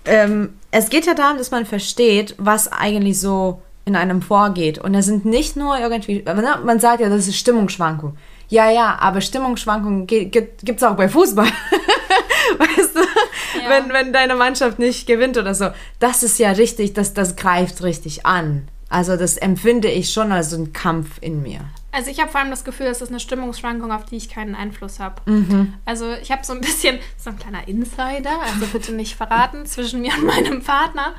[0.05, 4.79] Ähm, es geht ja darum, dass man versteht, was eigentlich so in einem vorgeht.
[4.79, 6.23] Und es sind nicht nur irgendwie,
[6.63, 8.17] man sagt ja, das ist Stimmungsschwankung.
[8.49, 11.47] Ja, ja, aber Stimmungsschwankungen gibt es auch bei Fußball.
[12.57, 12.99] weißt du?
[12.99, 13.69] Ja.
[13.69, 15.69] Wenn, wenn deine Mannschaft nicht gewinnt oder so.
[15.99, 18.67] Das ist ja richtig, das, das greift richtig an.
[18.89, 21.61] Also das empfinde ich schon als so einen Kampf in mir.
[21.93, 24.55] Also ich habe vor allem das Gefühl, es ist eine Stimmungsschwankung, auf die ich keinen
[24.55, 25.21] Einfluss habe.
[25.25, 25.75] Mhm.
[25.85, 30.01] Also ich habe so ein bisschen, so ein kleiner Insider, also bitte nicht verraten, zwischen
[30.01, 31.13] mir und meinem Partner.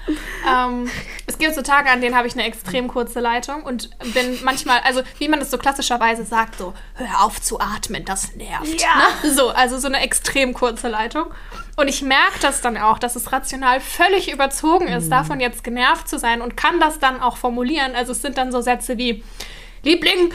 [0.49, 0.91] Ähm,
[1.27, 4.81] es gibt so Tage, an denen habe ich eine extrem kurze Leitung und bin manchmal,
[4.85, 8.83] also wie man es so klassischerweise sagt, so, hör auf zu atmen, das nervt.
[8.83, 8.97] Ja.
[9.23, 9.33] Ne?
[9.33, 11.27] So, also so eine extrem kurze Leitung.
[11.77, 15.11] Und ich merke das dann auch, dass es rational völlig überzogen ist, mhm.
[15.11, 17.95] davon jetzt genervt zu sein und kann das dann auch formulieren.
[17.95, 19.23] Also es sind dann so Sätze wie,
[19.85, 20.33] Liebling,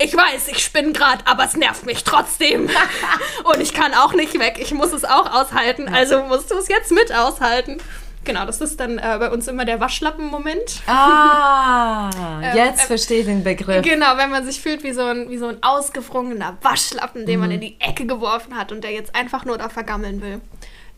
[0.00, 2.70] ich weiß, ich spinne gerade, aber es nervt mich trotzdem.
[3.44, 4.58] und ich kann auch nicht weg.
[4.60, 5.88] Ich muss es auch aushalten.
[5.88, 7.78] Also musst du es jetzt mit aushalten.
[8.24, 10.82] Genau, das ist dann äh, bei uns immer der Waschlappen-Moment.
[10.86, 12.10] Ah,
[12.42, 13.82] ähm, jetzt äh, verstehe ich den Begriff.
[13.82, 17.40] Genau, wenn man sich fühlt wie so ein, wie so ein ausgewrungener Waschlappen, den mhm.
[17.40, 20.40] man in die Ecke geworfen hat und der jetzt einfach nur da vergammeln will.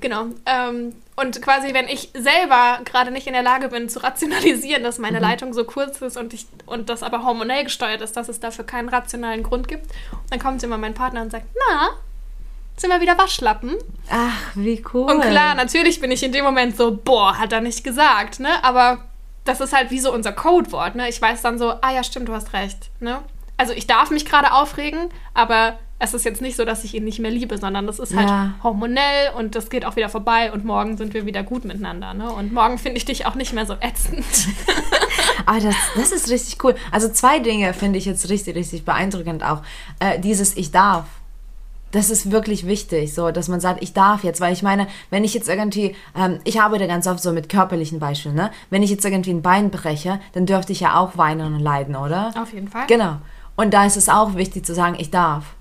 [0.03, 0.27] Genau.
[0.45, 4.99] Ähm, und quasi, wenn ich selber gerade nicht in der Lage bin zu rationalisieren, dass
[4.99, 5.23] meine mhm.
[5.23, 8.67] Leitung so kurz ist und, ich, und das aber hormonell gesteuert ist, dass es dafür
[8.67, 9.87] keinen rationalen Grund gibt,
[10.29, 11.91] dann kommt immer mein Partner und sagt, na,
[12.77, 13.77] sind wir wieder Waschlappen?
[14.11, 15.11] Ach, wie cool.
[15.11, 18.65] Und klar, natürlich bin ich in dem Moment so, boah, hat er nicht gesagt, ne?
[18.65, 19.05] Aber
[19.45, 21.09] das ist halt wie so unser Codewort, ne?
[21.09, 23.23] Ich weiß dann so, ah ja, stimmt, du hast recht, ne?
[23.57, 27.05] Also ich darf mich gerade aufregen, aber es ist jetzt nicht so, dass ich ihn
[27.05, 28.55] nicht mehr liebe, sondern das ist halt ja.
[28.65, 32.13] hormonell und das geht auch wieder vorbei und morgen sind wir wieder gut miteinander.
[32.13, 32.29] Ne?
[32.29, 34.25] Und morgen finde ich dich auch nicht mehr so ätzend.
[35.47, 36.75] Aber das, das ist richtig cool.
[36.91, 39.63] Also zwei Dinge finde ich jetzt richtig, richtig beeindruckend auch.
[40.01, 41.05] Äh, dieses Ich darf.
[41.93, 45.25] Das ist wirklich wichtig, so, dass man sagt, ich darf jetzt, weil ich meine, wenn
[45.25, 48.51] ich jetzt irgendwie, ähm, ich arbeite ganz oft so mit körperlichen Beispielen, ne?
[48.71, 51.95] Wenn ich jetzt irgendwie ein Bein breche, dann dürfte ich ja auch weinen und leiden,
[51.95, 52.33] oder?
[52.41, 52.87] Auf jeden Fall.
[52.87, 53.19] Genau.
[53.57, 55.55] Und da ist es auch wichtig zu sagen, ich darf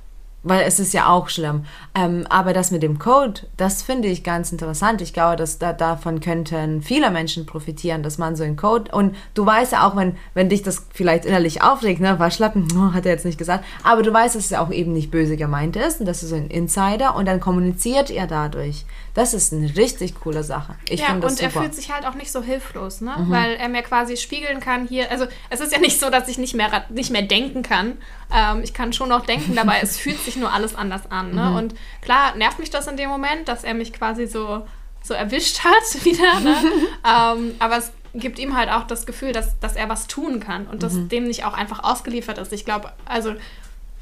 [0.44, 1.66] weil es ist ja auch schlimm.
[1.94, 5.02] Ähm, aber das mit dem Code, das finde ich ganz interessant.
[5.02, 9.16] Ich glaube, dass da, davon könnten viele Menschen profitieren, dass man so einen Code und
[9.34, 13.06] du weißt ja auch, wenn, wenn dich das vielleicht innerlich aufregt, ne, Waschlappen, oh, hat
[13.06, 15.76] er jetzt nicht gesagt, aber du weißt, dass es ja auch eben nicht böse gemeint
[15.76, 18.86] ist und das ist so ein Insider und dann kommuniziert er dadurch.
[19.14, 20.76] Das ist eine richtig coole Sache.
[20.88, 21.44] Ich ja, und super.
[21.44, 23.14] er fühlt sich halt auch nicht so hilflos, ne?
[23.18, 23.30] Mhm.
[23.30, 25.12] weil er mir quasi spiegeln kann hier.
[25.12, 27.98] Also es ist ja nicht so, dass ich nicht mehr, nicht mehr denken kann.
[28.34, 31.34] Ähm, ich kann schon noch denken, dabei es fühlt sich nur alles anders an.
[31.34, 31.50] Ne?
[31.50, 31.56] Mhm.
[31.56, 34.66] Und klar nervt mich das in dem Moment, dass er mich quasi so,
[35.04, 36.40] so erwischt hat wieder.
[36.40, 36.56] Ne?
[37.06, 40.68] ähm, aber es gibt ihm halt auch das Gefühl, dass, dass er was tun kann
[40.68, 41.10] und dass mhm.
[41.10, 42.52] dem nicht auch einfach ausgeliefert ist.
[42.54, 43.36] Ich glaube, also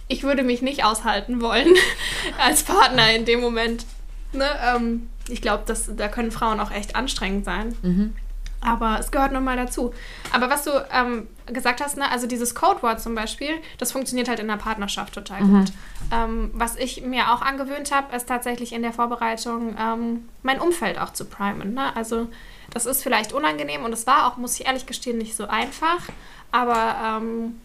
[0.07, 1.67] ich würde mich nicht aushalten wollen
[2.37, 3.85] als Partner in dem Moment.
[4.33, 4.47] Ne?
[4.63, 5.63] Ähm, ich glaube,
[5.95, 7.75] da können Frauen auch echt anstrengend sein.
[7.81, 8.15] Mhm.
[8.61, 9.93] Aber es gehört nun mal dazu.
[10.31, 14.39] Aber was du ähm, gesagt hast, ne, also dieses Codewort zum Beispiel, das funktioniert halt
[14.39, 15.59] in der Partnerschaft total mhm.
[15.59, 15.71] gut.
[16.11, 20.99] Ähm, was ich mir auch angewöhnt habe, ist tatsächlich in der Vorbereitung ähm, mein Umfeld
[20.99, 21.73] auch zu primen.
[21.73, 21.95] Ne?
[21.95, 22.27] Also
[22.71, 26.01] das ist vielleicht unangenehm und es war auch, muss ich ehrlich gestehen, nicht so einfach.
[26.51, 27.59] Aber ähm,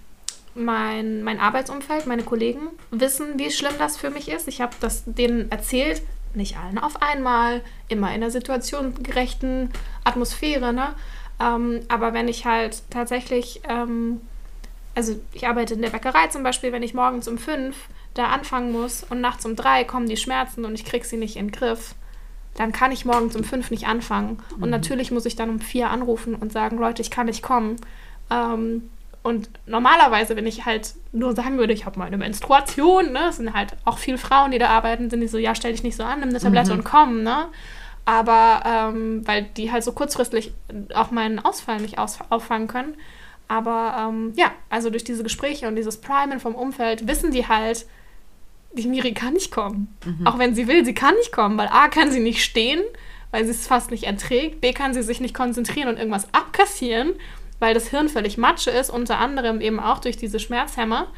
[0.54, 4.48] mein, mein Arbeitsumfeld, meine Kollegen wissen, wie schlimm das für mich ist.
[4.48, 6.02] Ich habe das denen erzählt,
[6.34, 9.70] nicht allen auf einmal, immer in einer situationgerechten
[10.04, 10.94] Atmosphäre, ne?
[11.40, 14.20] Ähm, aber wenn ich halt tatsächlich, ähm,
[14.94, 17.76] also ich arbeite in der Bäckerei zum Beispiel, wenn ich morgens um fünf
[18.14, 21.36] da anfangen muss und nachts um drei kommen die Schmerzen und ich kriege sie nicht
[21.36, 21.94] in den Griff,
[22.54, 24.38] dann kann ich morgens um fünf nicht anfangen.
[24.56, 24.62] Mhm.
[24.62, 27.76] Und natürlich muss ich dann um vier anrufen und sagen, Leute, ich kann nicht kommen.
[28.30, 28.90] Ähm,
[29.24, 33.38] und normalerweise, wenn ich halt nur sagen würde, ich habe mal eine Menstruation, ne, es
[33.38, 35.96] sind halt auch viele Frauen, die da arbeiten, sind die so, ja, stell dich nicht
[35.96, 36.80] so an, nimm eine Tablette mhm.
[36.80, 37.46] und komm, ne?
[38.04, 40.52] Aber ähm, weil die halt so kurzfristig
[40.94, 42.94] auch meinen Ausfall nicht aus auffangen können.
[43.48, 47.86] Aber ähm, ja, also durch diese Gespräche und dieses Primen vom Umfeld wissen die halt,
[48.72, 49.94] die Miri kann nicht kommen.
[50.04, 50.26] Mhm.
[50.26, 52.82] Auch wenn sie will, sie kann nicht kommen, weil A kann sie nicht stehen,
[53.30, 57.14] weil sie es fast nicht erträgt, B kann sie sich nicht konzentrieren und irgendwas abkassieren
[57.64, 61.08] weil das Hirn völlig Matsche ist, unter anderem eben auch durch diese Schmerzhämmer.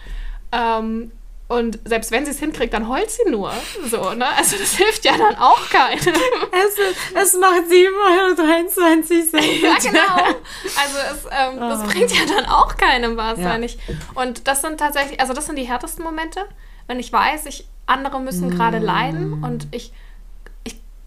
[0.52, 1.12] Ähm,
[1.48, 3.52] und selbst wenn sie es hinkriegt, dann heult sie nur.
[3.88, 4.26] So, ne?
[4.36, 5.98] Also das hilft ja dann auch keinem.
[6.00, 6.76] Es,
[7.14, 9.44] es macht 7,23 Euro.
[9.62, 10.34] ja, genau.
[10.76, 11.68] Also es, ähm, oh.
[11.68, 13.78] das bringt ja dann auch keinem wahrscheinlich.
[13.86, 13.94] Ja.
[14.22, 16.46] Und das sind tatsächlich, also das sind die härtesten Momente,
[16.88, 18.50] wenn ich weiß, ich, andere müssen mm.
[18.50, 19.92] gerade leiden und ich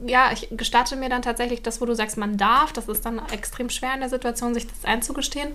[0.05, 2.71] ja, ich gestatte mir dann tatsächlich das, wo du sagst, man darf.
[2.71, 5.49] Das ist dann extrem schwer in der Situation, sich das einzugestehen.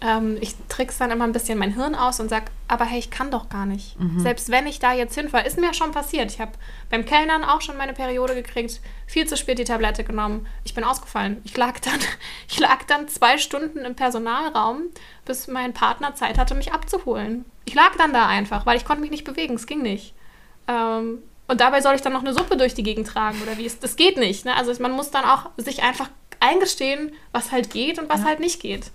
[0.00, 3.10] Ähm, ich trick's dann immer ein bisschen mein Hirn aus und sag, aber hey, ich
[3.10, 3.98] kann doch gar nicht.
[3.98, 4.20] Mhm.
[4.20, 6.30] Selbst wenn ich da jetzt hinfahre, ist mir ja schon passiert.
[6.30, 6.52] Ich habe
[6.88, 10.46] beim Kellnern auch schon meine Periode gekriegt, viel zu spät die Tablette genommen.
[10.64, 11.40] Ich bin ausgefallen.
[11.42, 11.98] Ich lag dann,
[12.48, 14.82] ich lag dann zwei Stunden im Personalraum,
[15.24, 17.44] bis mein Partner Zeit hatte, mich abzuholen.
[17.64, 19.54] Ich lag dann da einfach, weil ich konnte mich nicht bewegen.
[19.54, 20.14] Es ging nicht.
[20.68, 23.64] Ähm, und dabei soll ich dann noch eine Suppe durch die Gegend tragen oder wie
[23.64, 24.44] ist das geht nicht.
[24.44, 24.54] Ne?
[24.54, 28.26] Also man muss dann auch sich einfach eingestehen, was halt geht und was ja.
[28.26, 28.92] halt nicht geht.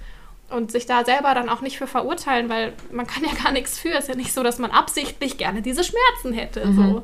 [0.53, 3.77] Und sich da selber dann auch nicht für verurteilen, weil man kann ja gar nichts
[3.79, 3.91] für.
[3.91, 6.65] Es ist ja nicht so, dass man absichtlich gerne diese Schmerzen hätte.
[6.65, 6.75] Mhm.
[6.75, 7.03] So.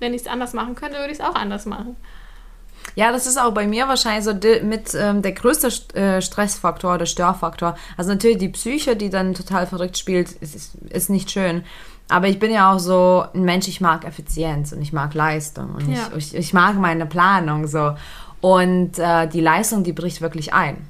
[0.00, 1.96] Wenn ich es anders machen könnte, würde ich es auch anders machen.
[2.94, 4.32] Ja, das ist auch bei mir wahrscheinlich so
[4.64, 7.76] mit ähm, der größte äh, Stressfaktor oder Störfaktor.
[7.96, 11.64] Also natürlich die Psyche, die dann total verrückt spielt, ist, ist nicht schön.
[12.08, 15.74] Aber ich bin ja auch so ein Mensch, ich mag Effizienz und ich mag Leistung
[15.74, 16.08] und ja.
[16.16, 17.94] ich, ich, ich, mag meine Planung so.
[18.40, 20.86] Und äh, die Leistung, die bricht wirklich ein.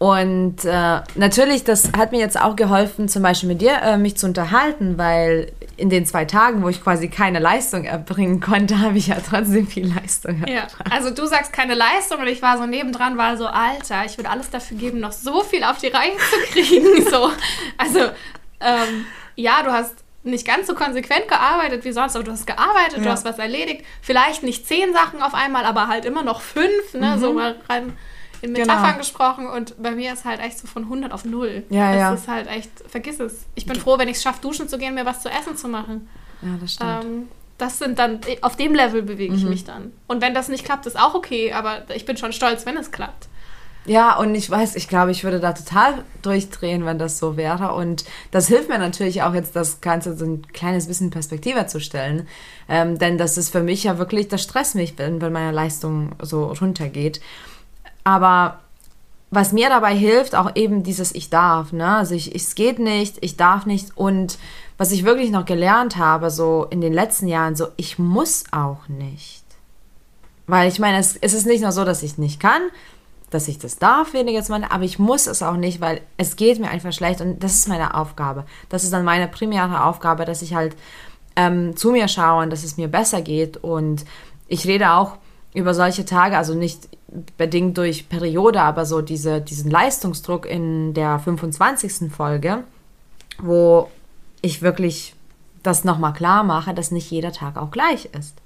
[0.00, 4.16] Und äh, natürlich, das hat mir jetzt auch geholfen, zum Beispiel mit dir äh, mich
[4.16, 8.96] zu unterhalten, weil in den zwei Tagen, wo ich quasi keine Leistung erbringen konnte, habe
[8.96, 12.64] ich ja trotzdem viel Leistung Ja, also du sagst keine Leistung und ich war so
[12.64, 16.16] nebendran, war so, Alter, ich würde alles dafür geben, noch so viel auf die Reihe
[16.16, 17.04] zu kriegen.
[17.10, 17.30] so.
[17.76, 17.98] Also,
[18.60, 19.04] ähm,
[19.36, 23.04] ja, du hast nicht ganz so konsequent gearbeitet wie sonst, aber du hast gearbeitet, ja.
[23.04, 23.84] du hast was erledigt.
[24.00, 27.16] Vielleicht nicht zehn Sachen auf einmal, aber halt immer noch fünf, ne?
[27.16, 27.20] Mhm.
[27.20, 27.92] So mal rein
[28.42, 28.66] in genau.
[28.66, 28.98] Metaphern genau.
[28.98, 31.64] gesprochen und bei mir ist halt echt so von 100 auf 0.
[31.70, 32.14] Ja, es ja.
[32.14, 33.46] ist halt echt, vergiss es.
[33.54, 35.68] Ich bin froh, wenn ich es schaffe, duschen zu gehen, mir was zu essen zu
[35.68, 36.08] machen.
[36.42, 37.04] Ja, das stimmt.
[37.04, 39.50] Ähm, das sind dann, auf dem Level bewege ich mhm.
[39.50, 39.92] mich dann.
[40.06, 42.90] Und wenn das nicht klappt, ist auch okay, aber ich bin schon stolz, wenn es
[42.90, 43.28] klappt.
[43.86, 47.74] Ja, und ich weiß, ich glaube, ich würde da total durchdrehen, wenn das so wäre.
[47.74, 51.80] Und das hilft mir natürlich auch jetzt, das Ganze so ein kleines bisschen Perspektive zu
[51.80, 52.28] stellen.
[52.68, 56.12] Ähm, denn das ist für mich ja wirklich, das stresst mich, wenn, wenn meine Leistung
[56.20, 57.20] so runtergeht.
[58.04, 58.60] Aber
[59.30, 61.96] was mir dabei hilft, auch eben dieses Ich darf, ne?
[61.96, 63.96] Also ich, es geht nicht, ich darf nicht.
[63.96, 64.38] Und
[64.76, 68.88] was ich wirklich noch gelernt habe, so in den letzten Jahren, so ich muss auch
[68.88, 69.44] nicht.
[70.46, 72.62] Weil ich meine, es, es ist nicht nur so, dass ich nicht kann,
[73.30, 76.34] dass ich das darf, weniger jetzt meine, aber ich muss es auch nicht, weil es
[76.34, 78.44] geht mir einfach schlecht und das ist meine Aufgabe.
[78.68, 80.74] Das ist dann meine primäre Aufgabe, dass ich halt
[81.36, 84.04] ähm, zu mir schaue und dass es mir besser geht und
[84.48, 85.18] ich rede auch
[85.54, 86.88] über solche Tage, also nicht
[87.36, 92.12] bedingt durch Periode, aber so diese, diesen Leistungsdruck in der 25.
[92.12, 92.64] Folge,
[93.38, 93.90] wo
[94.42, 95.14] ich wirklich
[95.62, 98.36] das nochmal klar mache, dass nicht jeder Tag auch gleich ist.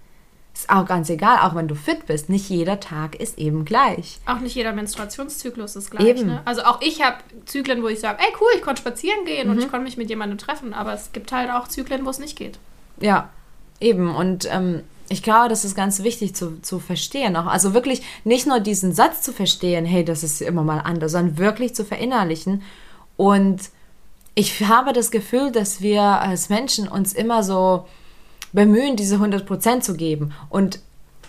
[0.55, 4.21] Ist auch ganz egal, auch wenn du fit bist, nicht jeder Tag ist eben gleich.
[4.25, 6.07] Auch nicht jeder Menstruationszyklus ist gleich.
[6.07, 6.27] Eben.
[6.27, 6.43] Ne?
[6.45, 9.55] Also auch ich habe Zyklen, wo ich sage, ey cool, ich konnte spazieren gehen mhm.
[9.55, 12.21] und ich konnte mich mit jemandem treffen, aber es gibt halt auch Zyklen, wo es
[12.21, 12.59] nicht geht.
[13.01, 13.31] Ja,
[13.81, 14.15] eben.
[14.15, 17.37] Und ähm, ich glaube, das ist ganz wichtig zu, zu verstehen.
[17.37, 17.47] Auch.
[17.47, 21.39] Also wirklich nicht nur diesen Satz zu verstehen, hey, das ist immer mal anders, sondern
[21.39, 22.63] wirklich zu verinnerlichen.
[23.17, 23.71] Und
[24.35, 27.87] ich habe das Gefühl, dass wir als Menschen uns immer so
[28.53, 30.33] bemühen, diese 100% zu geben.
[30.49, 30.81] Und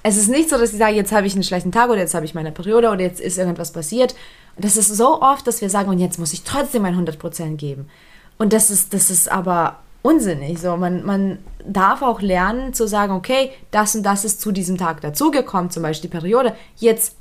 [0.03, 2.13] es ist nicht so, dass ich sage, jetzt habe ich einen schlechten Tag oder jetzt
[2.13, 4.15] habe ich meine Periode oder jetzt ist irgendwas passiert.
[4.57, 7.89] das ist so oft, dass wir sagen, und jetzt muss ich trotzdem mein 100% geben.
[8.37, 10.59] Und das ist, das ist aber unsinnig.
[10.59, 14.77] So, man, man darf auch lernen zu sagen, okay, das und das ist zu diesem
[14.77, 16.55] Tag dazugekommen, zum Beispiel die Periode.
[16.75, 17.15] Jetzt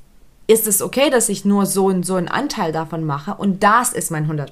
[0.47, 3.95] ist es okay, dass ich nur so und so einen Anteil davon mache und das
[3.95, 4.51] ist mein 100%.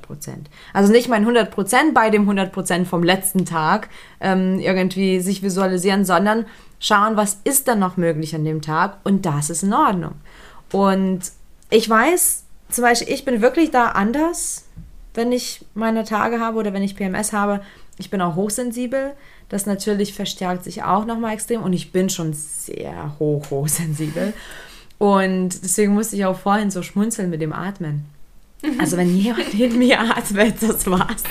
[0.72, 3.90] Also nicht mein 100% bei dem 100% vom letzten Tag
[4.20, 6.46] ähm, irgendwie sich visualisieren, sondern
[6.80, 10.14] schauen, was ist dann noch möglich an dem Tag und das ist in Ordnung.
[10.72, 11.20] Und
[11.68, 14.64] ich weiß, zum Beispiel, ich bin wirklich da anders,
[15.12, 17.60] wenn ich meine Tage habe oder wenn ich PMS habe.
[18.02, 19.12] Ich bin auch hochsensibel.
[19.48, 24.32] Das natürlich verstärkt sich auch nochmal extrem und ich bin schon sehr hoch, hochsensibel.
[24.98, 28.06] Und deswegen musste ich auch vorhin so schmunzeln mit dem Atmen.
[28.78, 31.22] Also wenn jemand in mir atmet, das war's.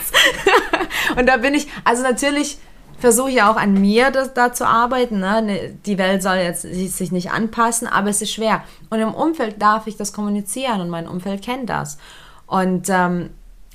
[1.18, 2.58] und da bin ich, also natürlich
[3.00, 5.20] versuche ich auch an mir das, da zu arbeiten.
[5.20, 5.42] Ne?
[5.42, 5.74] ne?
[5.86, 8.64] Die Welt soll jetzt sich nicht anpassen, aber es ist schwer.
[8.90, 11.98] Und im Umfeld darf ich das kommunizieren und mein Umfeld kennt das.
[12.48, 13.32] Und ähm,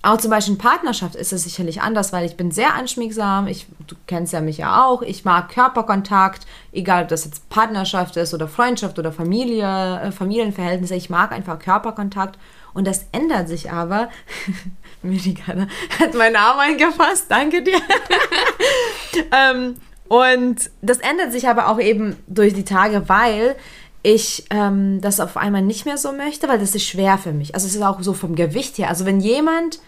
[0.06, 3.48] auch zum Beispiel in Partnerschaft ist es sicherlich anders, weil ich bin sehr anschmiegsam.
[3.48, 5.02] Ich, du kennst ja mich ja auch.
[5.02, 10.94] Ich mag Körperkontakt, egal ob das jetzt Partnerschaft ist oder Freundschaft oder Familie, äh, Familienverhältnisse.
[10.94, 12.38] Ich mag einfach Körperkontakt.
[12.72, 14.08] Und das ändert sich aber.
[15.02, 15.66] Mirigana
[15.98, 17.26] hat meinen Arm eingefasst.
[17.28, 17.80] Danke dir.
[19.32, 19.76] ähm,
[20.08, 23.56] und das ändert sich aber auch eben durch die Tage, weil
[24.04, 27.56] ich ähm, das auf einmal nicht mehr so möchte, weil das ist schwer für mich.
[27.56, 28.88] Also es ist auch so vom Gewicht her.
[28.88, 29.80] Also wenn jemand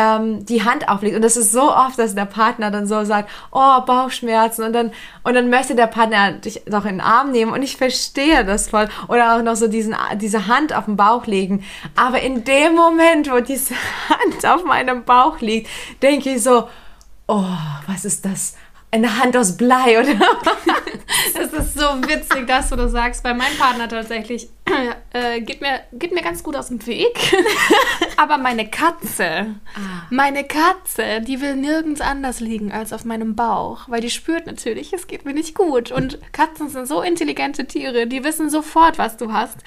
[0.00, 1.16] ähm, die Hand auflegt.
[1.16, 4.64] Und das ist so oft, dass der Partner dann so sagt, oh, Bauchschmerzen.
[4.64, 4.92] Und dann,
[5.24, 7.52] und dann möchte der Partner dich doch in den Arm nehmen.
[7.52, 8.88] Und ich verstehe das voll.
[9.08, 11.64] Oder auch noch so diesen, diese Hand auf den Bauch legen.
[11.96, 13.74] Aber in dem Moment, wo diese
[14.08, 15.68] Hand auf meinem Bauch liegt,
[16.02, 16.68] denke ich so,
[17.26, 17.44] oh,
[17.86, 18.54] was ist das?
[18.90, 20.14] Eine Hand aus Blei, oder?
[21.34, 23.22] das ist so witzig, dass du das sagst.
[23.22, 24.48] Bei meinem Partner tatsächlich
[25.12, 27.18] äh, geht, mir, geht mir ganz gut aus dem Weg.
[28.16, 30.06] Aber meine Katze, ah.
[30.10, 34.92] meine Katze, die will nirgends anders liegen als auf meinem Bauch, weil die spürt natürlich,
[34.92, 35.92] es geht mir nicht gut.
[35.92, 39.58] Und Katzen sind so intelligente Tiere, die wissen sofort, was du hast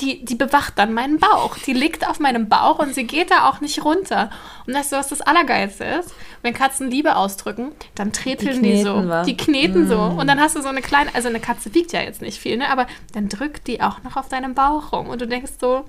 [0.00, 1.56] die, die bewacht dann meinen Bauch.
[1.58, 4.30] Die liegt auf meinem Bauch und sie geht da auch nicht runter.
[4.66, 6.14] Und weißt du, was das Allergeilste ist?
[6.42, 9.08] Wenn Katzen Liebe ausdrücken, dann treteln die, die so.
[9.08, 9.22] Wa?
[9.22, 9.88] Die kneten mm.
[9.88, 10.00] so.
[10.00, 12.56] Und dann hast du so eine kleine, also eine Katze wiegt ja jetzt nicht viel,
[12.56, 12.70] ne?
[12.70, 15.08] Aber dann drückt die auch noch auf deinem Bauch rum.
[15.08, 15.84] Und du denkst so,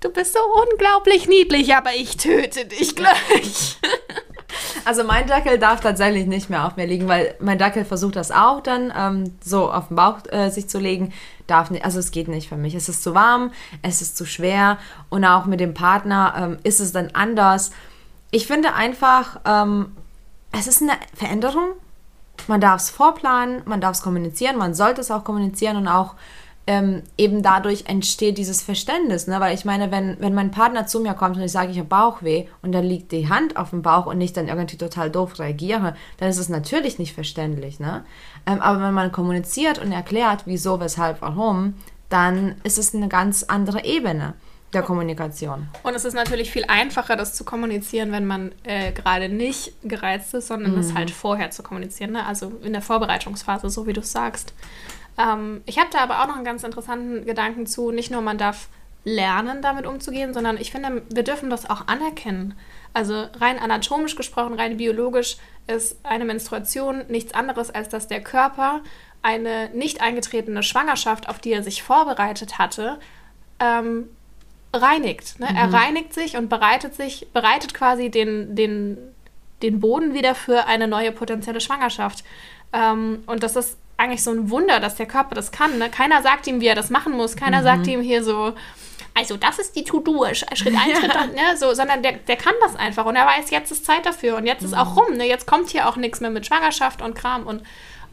[0.00, 3.78] du bist so unglaublich niedlich, aber ich töte dich gleich.
[4.84, 8.30] Also mein Dackel darf tatsächlich nicht mehr auf mir liegen, weil mein Dackel versucht das
[8.30, 11.12] auch dann ähm, so auf den Bauch äh, sich zu legen.
[11.50, 12.74] Darf nicht, also es geht nicht für mich.
[12.74, 13.50] Es ist zu warm,
[13.82, 17.72] es ist zu schwer und auch mit dem Partner ähm, ist es dann anders.
[18.30, 19.96] Ich finde einfach, ähm,
[20.52, 21.70] es ist eine Veränderung.
[22.46, 26.14] Man darf es vorplanen, man darf es kommunizieren, man sollte es auch kommunizieren und auch
[26.66, 29.26] ähm, eben dadurch entsteht dieses Verständnis.
[29.26, 29.40] Ne?
[29.40, 31.88] Weil ich meine, wenn, wenn mein Partner zu mir kommt und ich sage, ich habe
[31.88, 35.40] Bauchweh und dann liegt die Hand auf dem Bauch und ich dann irgendwie total doof
[35.40, 37.80] reagiere, dann ist es natürlich nicht verständlich.
[37.80, 38.04] Ne?
[38.46, 41.74] Ähm, aber wenn man kommuniziert und erklärt, wieso, weshalb, warum,
[42.08, 44.34] dann ist es eine ganz andere Ebene
[44.72, 45.68] der Kommunikation.
[45.82, 50.32] Und es ist natürlich viel einfacher, das zu kommunizieren, wenn man äh, gerade nicht gereizt
[50.34, 50.78] ist, sondern mhm.
[50.78, 52.12] es halt vorher zu kommunizieren.
[52.12, 52.24] Ne?
[52.24, 54.54] Also in der Vorbereitungsphase, so wie du sagst.
[55.18, 57.90] Ähm, ich habe da aber auch noch einen ganz interessanten Gedanken zu.
[57.90, 58.68] Nicht nur man darf
[59.04, 62.54] lernen, damit umzugehen, sondern ich finde, wir dürfen das auch anerkennen.
[62.92, 68.82] Also rein anatomisch gesprochen, rein biologisch ist eine Menstruation nichts anderes, als dass der Körper
[69.22, 72.98] eine nicht eingetretene Schwangerschaft, auf die er sich vorbereitet hatte,
[73.58, 74.08] ähm,
[74.72, 75.38] reinigt.
[75.38, 75.48] Ne?
[75.50, 75.56] Mhm.
[75.56, 78.98] Er reinigt sich und bereitet sich, bereitet quasi den, den,
[79.62, 82.24] den Boden wieder für eine neue potenzielle Schwangerschaft.
[82.72, 85.78] Ähm, und das ist eigentlich so ein Wunder, dass der Körper das kann.
[85.78, 85.90] Ne?
[85.90, 87.36] Keiner sagt ihm, wie er das machen muss.
[87.36, 87.64] Keiner mhm.
[87.64, 88.54] sagt ihm hier so,
[89.20, 90.96] also das ist die To-Do, Schritt 1, ja.
[90.96, 91.56] Schritt 2, ne?
[91.56, 94.46] so, sondern der, der kann das einfach und er weiß, jetzt ist Zeit dafür und
[94.46, 94.68] jetzt mhm.
[94.68, 95.16] ist auch rum.
[95.16, 95.26] Ne?
[95.26, 97.62] Jetzt kommt hier auch nichts mehr mit Schwangerschaft und Kram und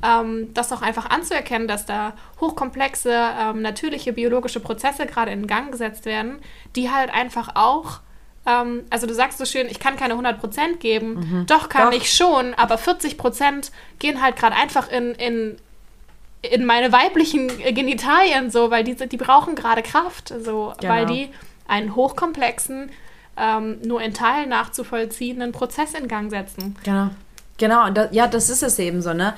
[0.04, 5.72] ähm, das auch einfach anzuerkennen, dass da hochkomplexe, ähm, natürliche biologische Prozesse gerade in Gang
[5.72, 6.40] gesetzt werden,
[6.76, 8.02] die halt einfach auch
[8.46, 11.16] ähm, also du sagst so schön, ich kann keine 100% geben.
[11.16, 11.46] Mhm.
[11.48, 11.98] Doch, kann Doch.
[11.98, 15.58] ich schon, aber 40% gehen halt gerade einfach in, in,
[16.42, 20.94] in meine weiblichen Genitalien so, weil die, die brauchen gerade Kraft, so, genau.
[20.94, 21.30] weil die
[21.68, 22.92] einen hochkomplexen,
[23.36, 26.76] ähm, nur in Teilen nachzuvollziehenden Prozess in Gang setzen.
[26.84, 27.10] Genau.
[27.58, 29.34] Genau, das, ja, das ist es eben so, ne?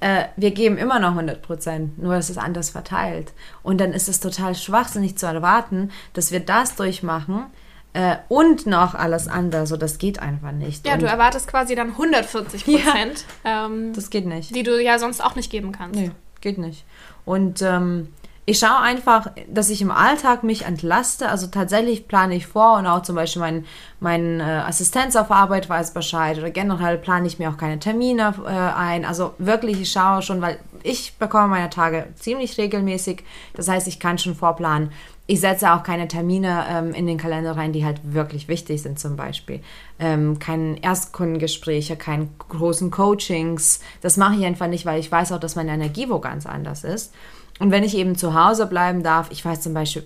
[0.00, 3.32] Äh, wir geben immer noch 100 Prozent, nur es ist anders verteilt.
[3.62, 7.46] Und dann ist es total schwachsinnig zu erwarten, dass wir das durchmachen,
[7.94, 9.66] äh, und noch alles andere.
[9.66, 10.86] So, das geht einfach nicht.
[10.86, 13.24] Ja, und du erwartest quasi dann 140 Prozent.
[13.44, 14.54] Ja, ähm, das geht nicht.
[14.54, 15.98] Die du ja sonst auch nicht geben kannst.
[15.98, 16.10] Nee,
[16.44, 16.84] geht nicht.
[17.24, 18.12] Und ähm,
[18.46, 21.30] ich schaue einfach, dass ich im Alltag mich entlaste.
[21.30, 23.64] Also tatsächlich plane ich vor und auch zum Beispiel mein,
[24.00, 28.34] mein äh, Assistenz auf Arbeit weiß Bescheid oder generell plane ich mir auch keine Termine
[28.44, 29.06] äh, ein.
[29.06, 33.24] Also wirklich, ich schaue schon, weil ich bekomme meine Tage ziemlich regelmäßig.
[33.54, 34.92] Das heißt, ich kann schon vorplanen.
[35.26, 38.98] Ich setze auch keine Termine ähm, in den Kalender rein, die halt wirklich wichtig sind,
[38.98, 39.60] zum Beispiel.
[39.98, 43.80] Ähm, keine Erstkundengespräche, keine großen Coachings.
[44.02, 46.84] Das mache ich einfach nicht, weil ich weiß auch, dass meine Energie wo ganz anders
[46.84, 47.14] ist.
[47.58, 50.04] Und wenn ich eben zu Hause bleiben darf, ich weiß zum Beispiel,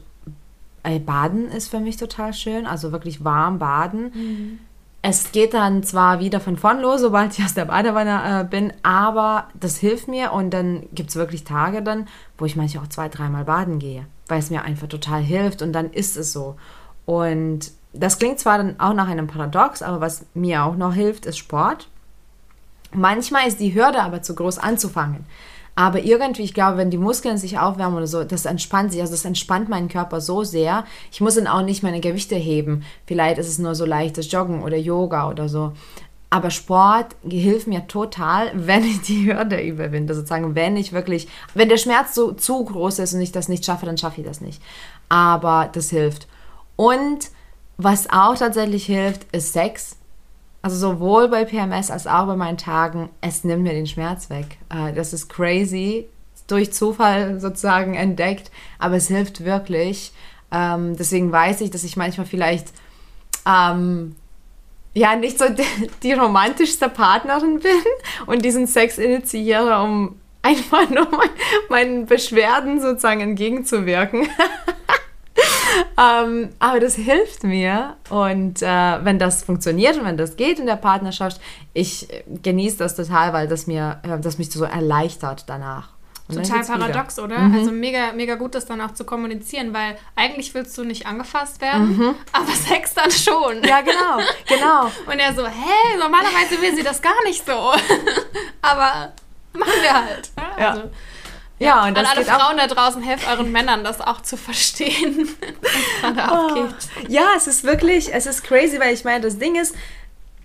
[1.05, 4.13] Baden ist für mich total schön, also wirklich warm baden.
[4.15, 4.59] Mhm.
[5.03, 8.73] Es geht dann zwar wieder von vorn los, sobald ich aus der Badewanne äh, bin,
[8.83, 12.89] aber das hilft mir und dann gibt es wirklich Tage dann, wo ich manchmal auch
[12.89, 16.57] zwei, dreimal baden gehe, weil es mir einfach total hilft und dann ist es so.
[17.07, 21.27] Und das klingt zwar dann auch nach einem Paradox, aber was mir auch noch hilft,
[21.27, 21.89] ist Sport.
[22.93, 25.27] Manchmal ist die Hürde aber zu groß anzufangen.
[25.75, 29.13] Aber irgendwie, ich glaube, wenn die Muskeln sich aufwärmen oder so, das entspannt sich, also
[29.13, 30.85] das entspannt meinen Körper so sehr.
[31.13, 32.83] Ich muss dann auch nicht meine Gewichte heben.
[33.07, 35.75] Vielleicht ist es nur so leichtes Joggen oder Yoga oder so.
[36.31, 40.15] Aber Sport hilft mir total, wenn ich die Hürde überwinde.
[40.15, 43.65] Sozusagen, wenn ich wirklich, wenn der Schmerz so zu groß ist und ich das nicht
[43.65, 44.63] schaffe, dann schaffe ich das nicht.
[45.09, 46.29] Aber das hilft.
[46.77, 47.31] Und
[47.77, 49.97] was auch tatsächlich hilft, ist Sex.
[50.61, 54.59] Also sowohl bei PMS als auch bei meinen Tagen, es nimmt mir den Schmerz weg.
[54.69, 56.09] Äh, das ist crazy,
[56.49, 60.13] durch Zufall sozusagen entdeckt, aber es hilft wirklich.
[60.51, 62.73] Ähm, deswegen weiß ich, dass ich manchmal vielleicht
[63.47, 64.17] ähm,
[64.99, 65.63] ja nicht so die,
[66.03, 67.83] die, romantischste Partnerin bin
[68.27, 71.31] und diesen Sex initiiere, um einfach nur mein,
[71.69, 74.29] meinen Beschwerden sozusagen entgegenzuwirken.
[75.99, 80.67] ähm, aber das hilft mir und äh, wenn das funktioniert und wenn das geht in
[80.67, 81.41] der Partnerschaft,
[81.75, 82.09] ich
[82.43, 85.98] genieße das total, weil das mir, äh, das mich so erleichtert danach.
[86.29, 87.25] Und Total paradox, wieder.
[87.25, 87.39] oder?
[87.39, 87.59] Mhm.
[87.59, 91.61] Also mega, mega gut, das dann auch zu kommunizieren, weil eigentlich willst du nicht angefasst
[91.63, 92.15] werden, mhm.
[92.33, 93.63] aber Sex dann schon.
[93.65, 94.85] Ja, genau, genau.
[95.11, 97.53] Und er so, hä, normalerweise will sie das gar nicht so.
[98.63, 99.13] aber
[99.55, 100.31] machen wir halt.
[100.59, 100.71] Ja.
[100.71, 100.91] Also,
[101.59, 104.21] Ja, und An das alle geht auch Frauen da draußen, helft euren Männern, das auch
[104.23, 105.29] zu verstehen,
[105.63, 106.89] was gerade abgeht.
[107.09, 109.75] Ja, es ist wirklich, es ist crazy, weil ich meine, das Ding ist,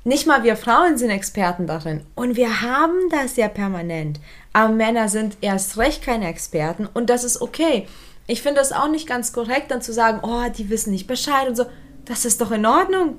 [0.06, 2.06] nicht mal wir Frauen sind Experten darin.
[2.16, 4.20] Und wir haben das ja permanent.
[4.54, 7.88] Aber Männer sind erst recht keine Experten und das ist okay.
[8.28, 11.48] Ich finde das auch nicht ganz korrekt, dann zu sagen, oh, die wissen nicht Bescheid
[11.48, 11.66] und so.
[12.06, 13.18] Das ist doch in Ordnung.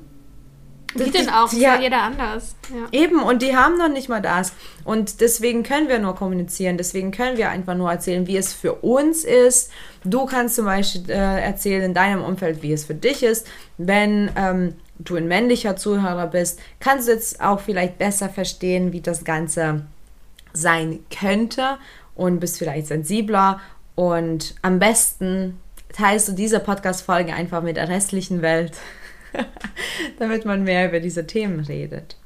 [0.95, 1.53] Wie denn auch?
[1.53, 1.74] Ja.
[1.74, 2.55] ja jeder anders.
[2.70, 2.87] Ja.
[2.93, 4.53] Eben, und die haben noch nicht mal das.
[4.85, 6.76] Und deswegen können wir nur kommunizieren.
[6.76, 9.70] Deswegen können wir einfach nur erzählen, wie es für uns ist.
[10.05, 13.47] Du kannst zum Beispiel äh, erzählen in deinem Umfeld, wie es für dich ist.
[13.76, 19.01] Wenn ähm, du ein männlicher Zuhörer bist, kannst du jetzt auch vielleicht besser verstehen, wie
[19.01, 19.82] das Ganze
[20.55, 21.78] sein könnte
[22.14, 23.61] und bist vielleicht sensibler.
[23.94, 25.61] Und am besten
[25.92, 28.72] teilst du diese Podcast-Folge einfach mit der restlichen Welt,
[30.18, 32.16] damit man mehr über diese Themen redet.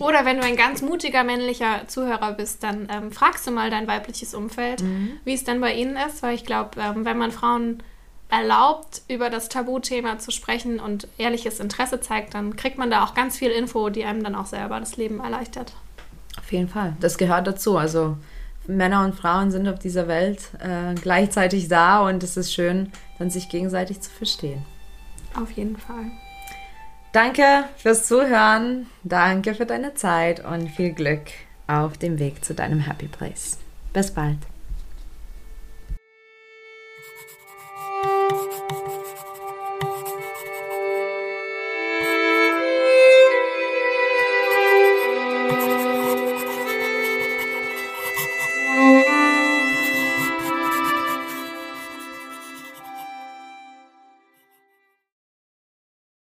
[0.00, 3.86] Oder wenn du ein ganz mutiger männlicher Zuhörer bist, dann ähm, fragst du mal dein
[3.86, 4.82] weibliches Umfeld,
[5.24, 7.80] wie es denn bei ihnen ist, weil ich glaube, ähm, wenn man Frauen
[8.28, 13.14] erlaubt, über das Tabuthema zu sprechen und ehrliches Interesse zeigt, dann kriegt man da auch
[13.14, 15.74] ganz viel Info, die einem dann auch selber das Leben erleichtert.
[16.44, 16.94] Auf jeden Fall.
[17.00, 17.78] Das gehört dazu.
[17.78, 18.18] Also
[18.66, 23.30] Männer und Frauen sind auf dieser Welt äh, gleichzeitig da und es ist schön, dann
[23.30, 24.64] sich gegenseitig zu verstehen.
[25.34, 26.10] Auf jeden Fall.
[27.12, 31.22] Danke fürs Zuhören, danke für deine Zeit und viel Glück
[31.66, 33.58] auf dem Weg zu deinem Happy Place.
[33.92, 34.38] Bis bald.